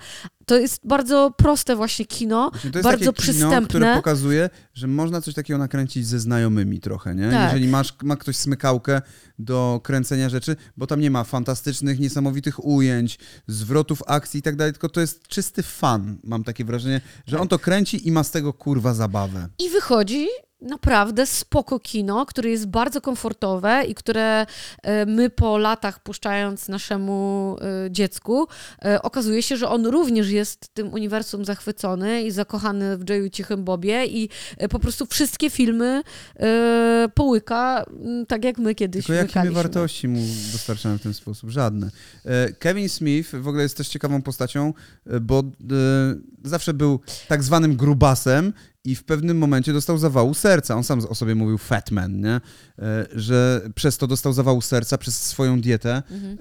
To 0.50 0.58
jest 0.58 0.80
bardzo 0.84 1.32
proste 1.36 1.76
właśnie 1.76 2.04
kino, 2.04 2.50
Właśnie 2.50 2.70
to 2.70 2.78
jest 2.78 2.84
bardzo 2.84 2.98
takie 3.12 3.22
kino, 3.22 3.32
przystępne. 3.32 3.68
które 3.68 3.94
pokazuje, 3.96 4.50
że 4.74 4.86
można 4.86 5.20
coś 5.20 5.34
takiego 5.34 5.58
nakręcić 5.58 6.06
ze 6.06 6.20
znajomymi 6.20 6.80
trochę, 6.80 7.14
nie? 7.14 7.30
Tak. 7.30 7.44
Jeżeli 7.52 7.68
masz, 7.68 7.94
ma 8.02 8.16
ktoś 8.16 8.36
smykałkę 8.36 9.02
do 9.38 9.80
kręcenia 9.82 10.28
rzeczy, 10.28 10.56
bo 10.76 10.86
tam 10.86 11.00
nie 11.00 11.10
ma 11.10 11.24
fantastycznych, 11.24 11.98
niesamowitych 12.00 12.64
ujęć, 12.64 13.18
zwrotów 13.46 14.02
akcji 14.06 14.40
i 14.40 14.42
tak 14.42 14.56
dalej, 14.56 14.72
tylko 14.72 14.88
to 14.88 15.00
jest 15.00 15.28
czysty 15.28 15.62
fan, 15.62 16.18
mam 16.24 16.44
takie 16.44 16.64
wrażenie, 16.64 17.00
że 17.26 17.40
on 17.40 17.48
to 17.48 17.58
kręci 17.58 18.08
i 18.08 18.12
ma 18.12 18.24
z 18.24 18.30
tego 18.30 18.52
kurwa 18.52 18.94
zabawę. 18.94 19.48
I 19.58 19.68
wychodzi 19.70 20.26
naprawdę 20.62 21.26
spoko 21.26 21.80
kino, 21.80 22.26
które 22.26 22.50
jest 22.50 22.66
bardzo 22.66 23.00
komfortowe 23.00 23.84
i 23.88 23.94
które 23.94 24.46
e, 24.82 25.06
my 25.06 25.30
po 25.30 25.58
latach 25.58 26.02
puszczając 26.02 26.68
naszemu 26.68 27.56
e, 27.60 27.90
dziecku, 27.90 28.46
e, 28.84 29.02
okazuje 29.02 29.42
się, 29.42 29.56
że 29.56 29.68
on 29.68 29.86
również 29.86 30.30
jest 30.30 30.74
tym 30.74 30.92
uniwersum 30.92 31.44
zachwycony 31.44 32.22
i 32.22 32.30
zakochany 32.30 32.98
w 32.98 33.08
Jayu 33.08 33.30
Cichym 33.30 33.64
Bobie 33.64 34.06
i 34.06 34.28
po 34.70 34.78
prostu 34.78 35.06
wszystkie 35.06 35.50
filmy 35.50 36.02
połyka, 37.14 37.84
tak 38.28 38.44
jak 38.44 38.58
my 38.58 38.74
kiedyś 38.74 39.06
Tylko 39.06 39.36
jakie 39.36 39.50
wartości 39.50 40.08
mu 40.08 40.20
dostarczamy 40.52 40.98
w 40.98 41.02
ten 41.02 41.14
sposób? 41.14 41.50
Żadne. 41.50 41.90
Kevin 42.58 42.88
Smith 42.88 43.30
w 43.30 43.48
ogóle 43.48 43.62
jest 43.62 43.76
też 43.76 43.88
ciekawą 43.88 44.22
postacią, 44.22 44.72
bo 45.20 45.42
zawsze 46.44 46.74
był 46.74 47.00
tak 47.28 47.42
zwanym 47.42 47.76
grubasem 47.76 48.52
i 48.84 48.94
w 48.94 49.04
pewnym 49.04 49.38
momencie 49.38 49.72
dostał 49.72 49.98
zawału 49.98 50.34
serca. 50.34 50.76
On 50.76 50.84
sam 50.84 51.00
o 51.08 51.14
sobie 51.14 51.34
mówił 51.34 51.58
fat 51.58 51.90
man, 51.90 52.20
nie? 52.20 52.40
E, 52.78 53.06
że 53.12 53.68
przez 53.74 53.98
to 53.98 54.06
dostał 54.06 54.32
zawału 54.32 54.60
serca, 54.60 54.98
przez 54.98 55.22
swoją 55.22 55.60
dietę. 55.60 56.02
Mhm. 56.10 56.38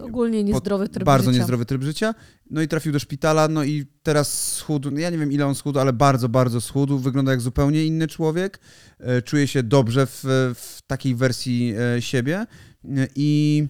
E, 0.00 0.04
ogólnie 0.04 0.44
niezdrowy 0.44 0.88
tryb 0.88 1.04
bardzo 1.04 1.30
życia. 1.30 1.38
niezdrowy 1.38 1.66
tryb 1.66 1.82
życia. 1.82 2.14
No 2.50 2.62
i 2.62 2.68
trafił 2.68 2.92
do 2.92 2.98
szpitala, 2.98 3.48
no 3.48 3.64
i 3.64 3.86
teraz 4.02 4.54
schudł, 4.54 4.96
ja 4.96 5.10
nie 5.10 5.18
wiem 5.18 5.32
ile 5.32 5.46
on 5.46 5.54
schudł, 5.54 5.78
ale 5.78 5.92
bardzo, 5.92 6.28
bardzo 6.28 6.60
schudł. 6.60 6.98
Wygląda 6.98 7.32
jak 7.32 7.40
zupełnie 7.40 7.84
inny 7.84 8.06
człowiek. 8.06 8.60
E, 8.98 9.22
Czuje 9.22 9.46
się 9.46 9.62
dobrze 9.62 10.06
w, 10.06 10.24
w 10.54 10.78
takiej 10.86 11.14
wersji 11.14 11.74
e, 11.96 12.02
siebie 12.02 12.46
E, 12.84 13.08
i, 13.14 13.66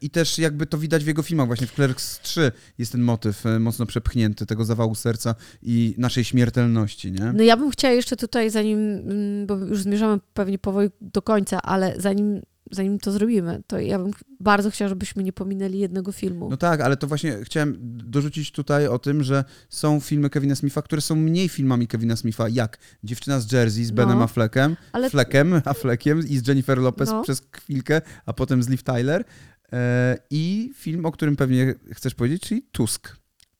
i 0.00 0.10
też 0.10 0.38
jakby 0.38 0.66
to 0.66 0.78
widać 0.78 1.04
w 1.04 1.06
jego 1.06 1.22
filmach. 1.22 1.46
Właśnie 1.46 1.66
w 1.66 1.72
Clerks 1.72 2.20
3 2.20 2.52
jest 2.78 2.92
ten 2.92 3.00
motyw 3.00 3.46
e, 3.46 3.58
mocno 3.58 3.86
przepchnięty 3.86 4.46
tego 4.46 4.64
zawału 4.64 4.94
serca 4.94 5.34
i 5.62 5.94
naszej 5.98 6.24
śmiertelności, 6.24 7.12
nie? 7.12 7.32
No 7.32 7.42
ja 7.42 7.56
bym 7.56 7.70
chciała 7.70 7.94
jeszcze 7.94 8.16
tutaj, 8.16 8.50
zanim, 8.50 8.78
mm, 8.78 9.46
bo 9.46 9.56
już 9.56 9.82
zmierzamy 9.82 10.20
pewnie 10.34 10.58
powoli 10.58 10.90
do 11.00 11.22
końca, 11.22 11.62
ale 11.62 11.94
zanim, 11.98 12.42
zanim 12.72 12.98
to 12.98 13.12
zrobimy, 13.12 13.62
to 13.66 13.78
ja 13.80 13.98
bym 13.98 14.10
bardzo 14.40 14.70
chciała, 14.70 14.88
żebyśmy 14.88 15.22
nie 15.22 15.32
pominęli 15.32 15.78
jednego 15.78 16.12
filmu. 16.12 16.48
No 16.50 16.56
tak, 16.56 16.80
ale 16.80 16.96
to 16.96 17.06
właśnie 17.06 17.38
chciałem 17.44 17.76
dorzucić 17.98 18.52
tutaj 18.52 18.86
o 18.86 18.98
tym, 18.98 19.22
że 19.24 19.44
są 19.68 20.00
filmy 20.00 20.30
Kevina 20.30 20.54
Smitha, 20.54 20.82
które 20.82 21.02
są 21.02 21.16
mniej 21.16 21.48
filmami 21.48 21.86
Kevina 21.86 22.16
Smitha, 22.16 22.48
jak 22.48 22.78
Dziewczyna 23.04 23.40
z 23.40 23.52
Jersey 23.52 23.84
z 23.84 23.90
Benem 23.90 24.18
No, 24.18 24.24
Affleckiem, 24.24 24.76
ale 24.92 25.10
Fleckiem, 25.10 25.54
Affleckiem 25.64 26.28
i 26.28 26.38
z 26.38 26.48
Jennifer 26.48 26.78
Lopez 26.78 27.08
No. 27.10 27.22
przez 27.22 27.42
chwilkę, 27.52 28.00
a 28.26 28.32
potem 28.32 28.62
z 28.62 28.68
Liv 28.68 28.82
Tyler. 28.82 29.24
E, 29.72 30.18
I 30.30 30.70
film, 30.74 31.06
o 31.06 31.12
którym 31.12 31.36
pewnie 31.36 31.74
chcesz 31.92 32.14
powiedzieć, 32.14 32.42
czyli 32.42 32.62
Tusk. 32.72 33.16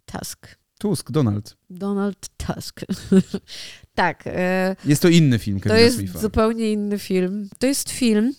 Tusk. 0.07 0.47
Tusk, 0.79 1.11
Donald. 1.11 1.57
Donald 1.71 2.29
Tusk. 2.37 2.81
tak, 3.95 4.23
e, 4.27 4.77
Jest 4.85 5.03
to 5.03 5.09
inny 5.09 5.39
film 5.39 5.59
to 5.61 5.63
Kevina 5.65 5.81
jest 5.81 5.97
Smitha. 5.97 6.19
zupełnie 6.19 6.73
inny 6.73 6.99
film. 6.99 7.49
To 7.59 7.67
jest 7.67 7.91
film, 7.91 8.33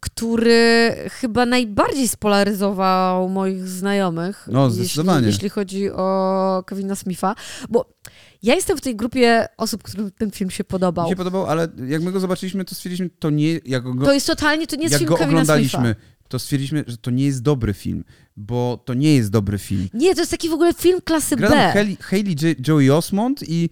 który 0.00 0.94
chyba 1.10 1.46
najbardziej 1.46 2.08
spolaryzował 2.08 3.28
moich 3.28 3.68
znajomych. 3.68 4.48
No, 4.52 4.70
zdecydowanie. 4.70 5.26
Jeśli, 5.26 5.36
jeśli 5.36 5.48
chodzi 5.48 5.90
o 5.90 6.62
Kevina 6.66 6.94
Smitha, 6.94 7.34
bo 7.68 7.94
ja 8.42 8.54
jestem 8.54 8.76
w 8.76 8.80
tej 8.80 8.96
grupie 8.96 9.46
osób, 9.56 9.82
którym 9.82 10.10
ten 10.10 10.30
film 10.30 10.50
się 10.50 10.64
podobał. 10.64 11.04
Mi 11.04 11.10
się 11.10 11.16
podobał, 11.16 11.46
ale 11.46 11.68
jak 11.88 12.02
my 12.02 12.12
go 12.12 12.20
zobaczyliśmy, 12.20 12.64
to 12.64 12.74
stwierdziliśmy, 12.74 13.10
to 13.18 13.30
nie, 13.30 13.60
jak 13.64 13.82
go, 13.82 14.04
To 14.04 14.12
jest 14.12 14.26
totalnie, 14.26 14.66
to 14.66 14.76
nie 14.76 14.82
jest 14.82 14.92
jak 14.92 14.98
film 15.00 15.08
go 15.08 15.16
Kevina 15.16 15.30
oglądaliśmy, 15.30 15.80
Smitha. 15.94 16.28
to 16.28 16.38
stwierdziliśmy, 16.38 16.84
że 16.86 16.96
to 16.96 17.10
nie 17.10 17.24
jest 17.24 17.42
dobry 17.42 17.74
film, 17.74 18.04
bo 18.36 18.82
to 18.84 18.94
nie 18.94 19.14
jest 19.14 19.30
dobry 19.30 19.58
film. 19.58 19.88
Nie, 19.94 20.14
to 20.14 20.20
jest 20.20 20.30
taki 20.30 20.48
w 20.48 20.52
ogóle 20.52 20.74
film 20.74 21.00
klasy 21.04 21.36
Gra 21.36 21.50
B. 21.50 21.72
Hailey 22.00 22.36
J- 22.42 22.68
Joey 22.68 22.90
Osmond 22.90 23.40
i 23.48 23.70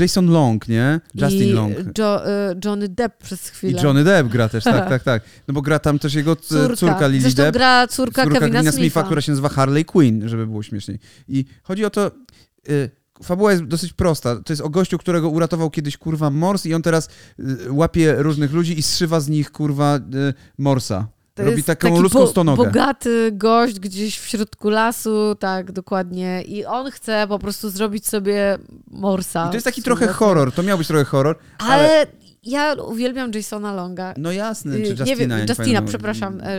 Jason 0.00 0.30
Long, 0.30 0.68
nie? 0.68 1.00
Justin 1.14 1.48
I 1.48 1.52
Long. 1.52 1.74
Jo, 1.98 2.26
y, 2.26 2.30
Johnny 2.64 2.88
Depp 2.88 3.22
przez 3.22 3.48
I 3.48 3.50
chwilę. 3.50 3.82
Johnny 3.82 4.04
Depp 4.04 4.28
gra 4.28 4.48
też, 4.48 4.64
tak, 4.64 4.88
tak, 4.88 5.02
tak. 5.02 5.22
No 5.48 5.54
bo 5.54 5.62
gra 5.62 5.78
tam 5.78 5.98
też 5.98 6.14
jego 6.14 6.36
córka. 6.36 6.76
córka 6.76 7.06
Lily 7.06 7.20
Zresztą 7.20 7.42
Depp, 7.42 7.58
gra 7.58 7.86
córka, 7.86 8.24
córka 8.24 8.40
Kevina, 8.40 8.60
Smitha. 8.60 8.76
Smitha, 8.76 9.02
która 9.02 9.20
się 9.20 9.32
nazywa 9.32 9.48
Harley 9.48 9.84
Quinn, 9.84 10.28
żeby 10.28 10.46
było 10.46 10.62
śmieszniej. 10.62 10.98
I 11.28 11.44
chodzi 11.62 11.84
o 11.84 11.90
to... 11.90 12.10
Y, 12.68 12.90
Fabuła 13.22 13.50
jest 13.50 13.64
dosyć 13.64 13.92
prosta. 13.92 14.36
To 14.36 14.52
jest 14.52 14.62
o 14.62 14.70
gościu, 14.70 14.98
którego 14.98 15.28
uratował 15.28 15.70
kiedyś 15.70 15.96
kurwa 15.96 16.30
Mors 16.30 16.66
i 16.66 16.74
on 16.74 16.82
teraz 16.82 17.08
y, 17.40 17.72
łapie 17.72 18.14
różnych 18.18 18.52
ludzi 18.52 18.78
i 18.78 18.82
zszywa 18.82 19.20
z 19.20 19.28
nich 19.28 19.52
kurwa 19.52 19.96
y, 19.96 20.34
Morsa. 20.58 21.08
To 21.34 21.44
Robi 21.44 21.64
taką 21.64 21.88
taki 21.88 22.02
ludzką 22.02 22.26
stonogę. 22.26 22.64
bogaty 22.64 23.30
gość 23.32 23.80
gdzieś 23.80 24.18
w 24.18 24.28
środku 24.28 24.70
lasu, 24.70 25.34
tak, 25.38 25.72
dokładnie. 25.72 26.42
I 26.42 26.64
on 26.64 26.90
chce 26.90 27.26
po 27.28 27.38
prostu 27.38 27.70
zrobić 27.70 28.06
sobie 28.06 28.58
morsa. 28.90 29.46
I 29.46 29.48
to 29.48 29.54
jest 29.54 29.64
taki 29.64 29.82
trochę 29.82 30.06
horror. 30.06 30.52
To 30.52 30.62
miał 30.62 30.78
być 30.78 30.86
trochę 30.86 31.04
horror, 31.04 31.38
ale... 31.58 31.72
Ale 31.72 32.06
ja 32.42 32.74
uwielbiam 32.74 33.30
Jasona 33.34 33.72
Longa. 33.74 34.14
No 34.16 34.32
jasne, 34.32 34.76
Y, 34.76 34.82
czy 34.82 34.88
Justina. 34.88 35.04
nie 35.06 35.16
wiem, 35.16 35.30
ja 35.30 35.44
Justina, 35.48 35.82
przepraszam. 35.82 36.40
E, 36.42 36.58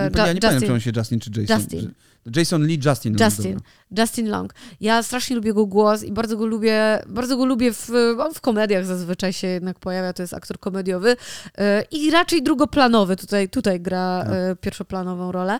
ja 0.00 0.04
nie 0.34 0.40
pamiętam, 0.40 0.60
czy 0.60 0.72
on 0.72 0.80
się 0.80 0.92
Justin 0.96 1.20
czy 1.20 1.30
Jason. 1.40 1.58
Justin. 1.60 1.92
Jason 2.36 2.66
Lee, 2.66 2.78
Justin. 2.86 3.16
no, 3.18 3.24
Justin. 3.24 3.54
dobra. 3.54 4.02
Justin 4.02 4.30
Long. 4.30 4.54
Ja 4.80 5.02
strasznie 5.02 5.36
lubię 5.36 5.52
go 5.54 5.66
głos 5.66 6.02
i 6.02 6.12
bardzo 6.12 6.36
go 6.36 6.46
lubię, 6.46 6.98
bardzo 7.06 7.36
go 7.36 7.44
lubię 7.46 7.72
w, 7.72 7.90
on 8.18 8.34
w 8.34 8.40
komediach 8.40 8.86
zazwyczaj 8.86 9.32
się 9.32 9.46
jednak 9.46 9.78
pojawia, 9.78 10.12
to 10.12 10.22
jest 10.22 10.34
aktor 10.34 10.58
komediowy 10.58 11.16
e, 11.58 11.84
i 11.90 12.10
raczej 12.10 12.42
drugoplanowy, 12.42 13.16
tutaj, 13.16 13.48
tutaj 13.48 13.80
gra 13.80 14.20
Tak. 14.24 14.32
e, 14.32 14.56
pierwszoplanową 14.56 15.32
rolę. 15.32 15.58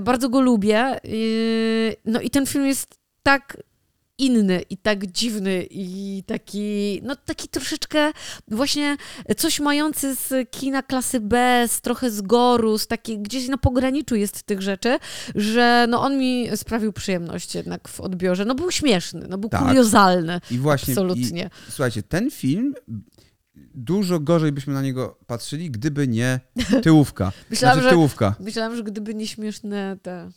Bardzo 0.00 0.28
go 0.28 0.40
lubię. 0.40 1.00
No 2.04 2.20
i 2.20 2.30
ten 2.30 2.46
film 2.46 2.66
jest 2.66 2.98
tak 3.22 3.56
inny 4.18 4.62
i 4.70 4.76
tak 4.76 5.06
dziwny 5.06 5.66
i 5.70 6.22
taki, 6.26 7.00
no 7.02 7.16
taki 7.16 7.48
troszeczkę 7.48 8.12
właśnie 8.48 8.96
coś 9.36 9.60
mający 9.60 10.14
z 10.14 10.50
kina 10.50 10.82
klasy 10.82 11.20
B, 11.20 11.64
z 11.68 11.80
trochę 11.80 12.10
z 12.10 12.20
goru, 12.22 12.78
z 12.78 12.86
takiej, 12.86 13.18
gdzieś 13.18 13.48
na 13.48 13.58
pograniczu 13.58 14.16
jest 14.16 14.42
tych 14.42 14.62
rzeczy, 14.62 14.98
że 15.34 15.86
no 15.88 16.02
on 16.02 16.18
mi 16.18 16.48
sprawił 16.56 16.92
przyjemność 16.92 17.54
jednak 17.54 17.88
w 17.88 18.00
odbiorze. 18.00 18.44
No 18.44 18.54
był 18.54 18.70
śmieszny, 18.70 19.26
no 19.28 19.38
był 19.38 19.50
Tak. 19.50 19.62
kuriozalny. 19.66 20.40
I 20.50 20.58
właśnie. 20.58 20.92
Absolutnie. 20.94 21.50
I, 21.68 21.70
słuchajcie, 21.72 22.02
ten 22.02 22.30
film. 22.30 22.74
Dużo 23.74 24.20
gorzej 24.20 24.52
byśmy 24.52 24.74
na 24.74 24.82
niego 24.82 25.18
patrzyli, 25.26 25.70
gdyby 25.70 26.08
nie 26.08 26.40
tyłówka. 26.82 27.32
Myślałam, 27.50 27.74
znaczy 27.76 27.88
że, 27.88 27.90
tyłówka. 27.90 28.34
myślałam, 28.40 28.76
że 28.76 28.82
gdyby 28.82 29.14
nie 29.14 29.26
śmieszne 29.26 29.96
te... 30.02 30.30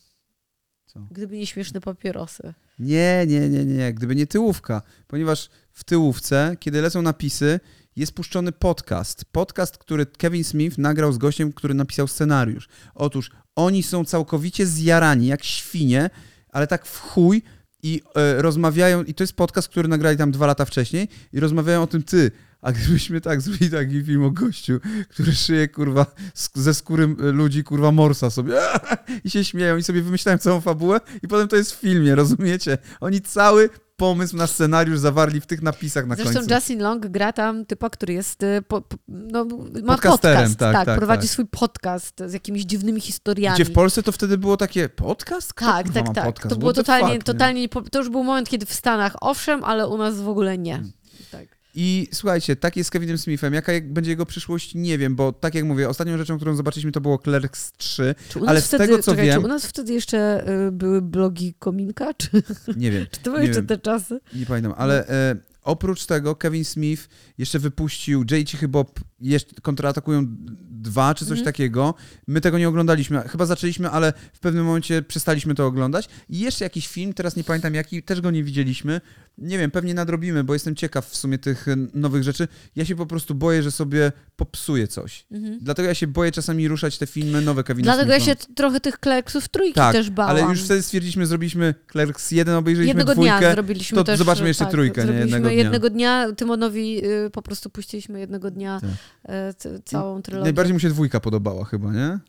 Co? 0.93 0.99
Gdyby 1.11 1.37
nie 1.37 1.47
śmieszne 1.47 1.81
papierosy. 1.81 2.53
Nie, 2.79 3.25
nie, 3.27 3.49
nie, 3.49 3.65
nie, 3.65 3.93
gdyby 3.93 4.15
nie 4.15 4.27
tyłówka. 4.27 4.81
Ponieważ 5.07 5.49
w 5.71 5.83
tyłówce, 5.83 6.55
kiedy 6.59 6.81
lecą 6.81 7.01
napisy, 7.01 7.59
jest 7.95 8.13
puszczony 8.13 8.51
podcast. 8.51 9.25
Podcast, 9.25 9.77
który 9.77 10.05
Kevin 10.05 10.43
Smith 10.43 10.77
nagrał 10.77 11.13
z 11.13 11.17
gościem, 11.17 11.53
który 11.53 11.73
napisał 11.73 12.07
scenariusz. 12.07 12.69
Otóż 12.95 13.31
oni 13.55 13.83
są 13.83 14.05
całkowicie 14.05 14.65
zjarani, 14.65 15.27
jak 15.27 15.43
świnie, 15.43 16.09
ale 16.49 16.67
tak 16.67 16.85
w 16.85 16.99
chuj 16.99 17.41
i 17.83 18.01
e, 18.15 18.41
rozmawiają, 18.41 19.03
i 19.03 19.13
to 19.13 19.23
jest 19.23 19.33
podcast, 19.33 19.69
który 19.69 19.87
nagrali 19.87 20.17
tam 20.17 20.31
dwa 20.31 20.45
lata 20.45 20.65
wcześniej, 20.65 21.07
i 21.33 21.39
rozmawiają 21.39 21.81
o 21.81 21.87
tym, 21.87 22.03
ty, 22.03 22.31
A 22.61 22.71
gdybyśmy 22.71 23.21
tak 23.21 23.41
zrobili 23.41 23.71
taki 23.71 24.03
film 24.03 24.23
o 24.23 24.31
gościu, 24.31 24.79
który 25.09 25.35
szyje, 25.35 25.67
kurwa, 25.67 26.05
ze 26.53 26.73
skóry 26.73 27.03
y, 27.03 27.31
ludzi, 27.31 27.63
kurwa, 27.63 27.91
morsa 27.91 28.29
sobie 28.29 28.59
i 29.25 29.29
się 29.29 29.45
śmieją 29.45 29.77
i 29.77 29.83
sobie 29.83 30.01
wymyślają 30.01 30.37
całą 30.37 30.61
fabułę 30.61 30.99
i 31.23 31.27
potem 31.27 31.47
to 31.47 31.55
jest 31.55 31.71
w 31.71 31.79
filmie, 31.79 32.15
rozumiecie? 32.15 32.77
Oni 32.99 33.21
cały 33.21 33.69
pomysł 34.01 34.35
na 34.35 34.47
scenariusz 34.47 34.99
zawarli 34.99 35.41
w 35.41 35.45
tych 35.45 35.61
napisach 35.61 36.07
na 36.07 36.15
Zresztą 36.15 36.33
końcu. 36.33 36.53
Justin 36.53 36.81
Long 36.81 37.07
gra 37.07 37.33
tam 37.33 37.65
typa, 37.65 37.89
który 37.89 38.13
jest, 38.13 38.43
y, 38.43 38.61
po, 38.67 38.81
po, 38.81 38.97
no, 39.07 39.45
ma 39.83 39.97
podcast, 39.97 40.21
tak, 40.57 40.85
tak, 40.85 40.97
prowadzi 40.97 41.27
tak. 41.27 41.31
swój 41.31 41.45
podcast 41.45 42.23
z 42.25 42.33
jakimiś 42.33 42.63
dziwnymi 42.63 43.01
historiami. 43.01 43.55
Gdzie 43.55 43.65
w 43.65 43.73
Polsce 43.73 44.03
to 44.03 44.11
wtedy 44.11 44.37
było 44.37 44.57
takie 44.57 44.89
podcast? 44.89 45.53
Kto, 45.53 45.65
Tak, 45.65 45.89
tak, 45.89 46.13
tak. 46.15 46.25
Podcast? 46.25 46.49
To 46.49 46.55
było 46.55 46.73
totalnie, 46.73 47.07
fuck, 47.07 47.17
nie? 47.17 47.33
totalnie, 47.33 47.69
to 47.69 47.99
już 47.99 48.09
był 48.09 48.23
moment, 48.23 48.49
kiedy 48.49 48.65
w 48.65 48.73
Stanach 48.73 49.15
owszem, 49.21 49.63
ale 49.63 49.87
u 49.87 49.97
nas 49.97 50.21
w 50.21 50.29
ogóle 50.29 50.57
nie. 50.57 50.73
Hmm. 50.73 50.91
Tak. 51.31 51.60
I 51.75 52.07
słuchajcie, 52.13 52.55
tak 52.55 52.77
jest 52.77 52.87
z 52.87 52.91
Kevinem 52.91 53.17
Smithem. 53.17 53.53
Jaka 53.53 53.73
jak 53.73 53.93
będzie 53.93 54.11
jego 54.11 54.25
przyszłość, 54.25 54.75
nie 54.75 54.97
wiem, 54.97 55.15
bo 55.15 55.31
tak 55.31 55.55
jak 55.55 55.63
mówię, 55.65 55.89
ostatnią 55.89 56.17
rzeczą, 56.17 56.35
którą 56.37 56.55
zobaczyliśmy, 56.55 56.91
to 56.91 57.01
było 57.01 57.17
Clerks 57.19 57.71
3. 57.77 58.15
Czy 58.29 58.39
u 58.39 58.41
nas 58.41 58.49
Ale 58.49 58.61
z 58.61 58.67
wtedy, 58.67 58.87
tego, 58.87 59.03
co 59.03 59.11
czekaj, 59.11 59.25
wiem- 59.25 59.39
Czy 59.39 59.45
u 59.45 59.47
nas 59.47 59.65
wtedy 59.65 59.93
jeszcze 59.93 60.47
y, 60.67 60.71
były 60.71 61.01
blogi 61.01 61.53
Kominka? 61.59 62.13
Czy, 62.13 62.29
Nie 62.77 62.91
wiem, 62.91 63.05
czy 63.11 63.19
to 63.19 63.31
były 63.31 63.41
jeszcze 63.43 63.61
wiem. 63.61 63.67
te 63.67 63.77
czasy? 63.77 64.19
nie 64.33 64.45
pamiętam, 64.45 64.73
ale 64.77 65.07
e, 65.07 65.35
oprócz 65.63 66.05
tego 66.05 66.35
Kevin 66.35 66.65
Smith 66.65 67.07
jeszcze 67.37 67.59
wypuścił 67.59 68.19
J. 68.31 68.47
Cichy 68.47 68.67
Bob 68.67 68.99
jeszcze 69.21 69.55
kontratakują 69.61 70.25
dwa 70.69 71.13
czy 71.15 71.25
coś 71.25 71.31
Mhm. 71.39 71.45
takiego. 71.45 71.93
My 72.27 72.41
tego 72.41 72.57
nie 72.59 72.69
oglądaliśmy. 72.69 73.21
Chyba 73.27 73.45
zaczęliśmy, 73.45 73.89
ale 73.89 74.13
w 74.33 74.39
pewnym 74.39 74.65
momencie 74.65 75.01
przestaliśmy 75.01 75.55
to 75.55 75.65
oglądać. 75.65 76.09
I 76.29 76.39
jeszcze 76.39 76.65
jakiś 76.65 76.87
film, 76.87 77.13
teraz 77.13 77.35
nie 77.35 77.43
pamiętam 77.43 77.75
jaki, 77.75 78.03
też 78.03 78.21
go 78.21 78.31
nie 78.31 78.43
widzieliśmy. 78.43 79.01
Nie 79.37 79.57
wiem, 79.57 79.71
pewnie 79.71 79.93
nadrobimy, 79.93 80.43
bo 80.43 80.53
jestem 80.53 80.75
ciekaw 80.75 81.05
w 81.09 81.15
sumie 81.15 81.37
tych 81.37 81.67
e, 81.67 81.75
nowych 81.93 82.23
rzeczy. 82.23 82.47
Ja 82.75 82.85
się 82.85 82.95
po 82.95 83.05
prostu 83.05 83.35
boję, 83.35 83.63
że 83.63 83.71
sobie 83.71 84.11
popsuję 84.35 84.87
coś. 84.87 85.25
Mhm. 85.31 85.59
Dlatego 85.61 85.87
ja 85.87 85.93
się 85.95 86.07
boję 86.07 86.31
czasami 86.31 86.67
ruszać 86.67 86.97
te 86.97 87.07
filmy 87.07 87.41
nowe 87.41 87.63
Kevina 87.63 87.93
Dlatego 87.93 88.13
ja 88.13 88.19
Smitha. 88.19 88.31
się 88.41 88.47
t- 88.47 88.53
trochę 88.55 88.79
tych 88.79 88.99
kleksów 88.99 89.47
trójki 89.49 89.73
Tak, 89.73 89.93
też 89.93 90.09
bałam. 90.09 90.31
ale 90.31 90.41
już 90.41 90.61
wtedy 90.63 90.81
stwierdziliśmy, 90.83 91.25
zrobiliśmy 91.25 91.75
Clerks 91.91 92.31
1, 92.31 92.55
obejrzeliśmy 92.55 92.87
Jednego 92.89 93.13
dwójkę. 93.13 93.39
dnia 93.39 93.51
zrobiliśmy 93.51 93.95
to 93.95 94.03
też... 94.03 94.17
zobaczmy 94.19 94.47
jeszcze 94.47 94.63
tak, 94.63 94.71
trójkę, 94.73 95.05
nie? 95.05 95.13
Jednego 95.13 95.47
dnia. 95.47 95.57
jednego 95.57 95.89
dnia. 95.89 96.31
Tymonowi 96.37 97.05
y, 97.05 97.29
po 97.29 97.41
prostu 97.41 97.69
puściliśmy 97.69 98.19
jednego 98.19 98.51
dnia 98.51 98.79
Tak. 98.81 98.89
E, 99.25 99.53
całą 99.85 100.21
trylogię. 100.21 100.43
Najbardziej 100.43 100.73
mu 100.73 100.79
się 100.79 100.89
dwójka 100.89 101.19
podobała 101.19 101.65
chyba, 101.65 101.93
nie? 101.93 102.19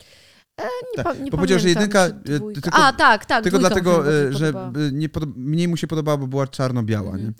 nie, 0.97 1.03
pa, 1.03 1.13
nie 1.13 1.31
bo 1.31 1.37
powiedział, 1.37 1.59
że 1.59 1.69
jedynka, 1.69 2.05
e, 2.05 2.11
tylko- 2.21 2.69
A, 2.73 2.93
tak, 2.93 3.25
tak. 3.25 3.43
Tylko 3.43 3.59
dlatego, 3.59 4.13
e, 4.13 4.33
że 4.33 4.53
podobała. 4.53 4.87
e, 4.87 4.91
nie 4.91 5.09
podoba, 5.09 5.33
mniej 5.35 5.67
mu 5.67 5.77
się 5.77 5.87
podobała, 5.87 6.17
bo 6.17 6.27
była 6.27 6.47
czarno-biała, 6.47 7.11
Mhm. 7.11 7.25
nie? 7.27 7.33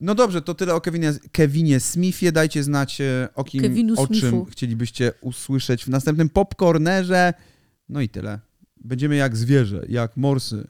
No 0.00 0.14
dobrze, 0.14 0.42
to 0.42 0.54
tyle 0.54 0.74
o 0.74 0.80
Kevinie, 0.80 1.12
Kevinie 1.32 1.80
Smithie. 1.80 2.32
Dajcie 2.32 2.62
znać 2.62 3.00
e, 3.00 3.28
o 3.34 3.44
kim, 3.44 3.62
Kevinu 3.62 3.94
o 3.96 4.06
czym 4.06 4.44
chcielibyście 4.44 5.12
usłyszeć 5.20 5.84
w 5.84 5.88
następnym 5.88 6.28
popcornerze. 6.28 7.34
No 7.88 8.00
i 8.00 8.08
tyle. 8.08 8.40
Będziemy 8.76 9.16
jak 9.16 9.36
zwierzę, 9.36 9.82
jak 9.88 10.16
morsy. 10.16 10.66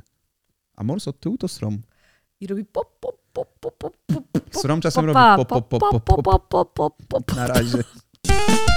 A 0.76 0.84
mors 0.84 1.08
od 1.08 1.20
tyłu 1.20 1.38
to 1.38 1.48
srom. 1.48 1.78
I 2.40 2.46
robi 2.46 2.64
pop, 2.64 3.00
pop, 3.00 3.16
pop, 3.32 3.58
pop, 3.60 3.76
pop, 3.78 3.96
pop, 4.06 4.24
Srom 4.62 4.80
czasem 4.80 5.04
robi 5.04 5.20
pop, 5.36 5.48
pop, 5.48 5.68
pop, 5.68 5.80
pop, 5.90 6.04
pop, 6.04 6.48
pop, 6.48 6.72
pop, 6.74 7.02
pop. 7.08 7.36
Na 7.36 7.46
razie. 7.46 7.78
you 8.30 8.67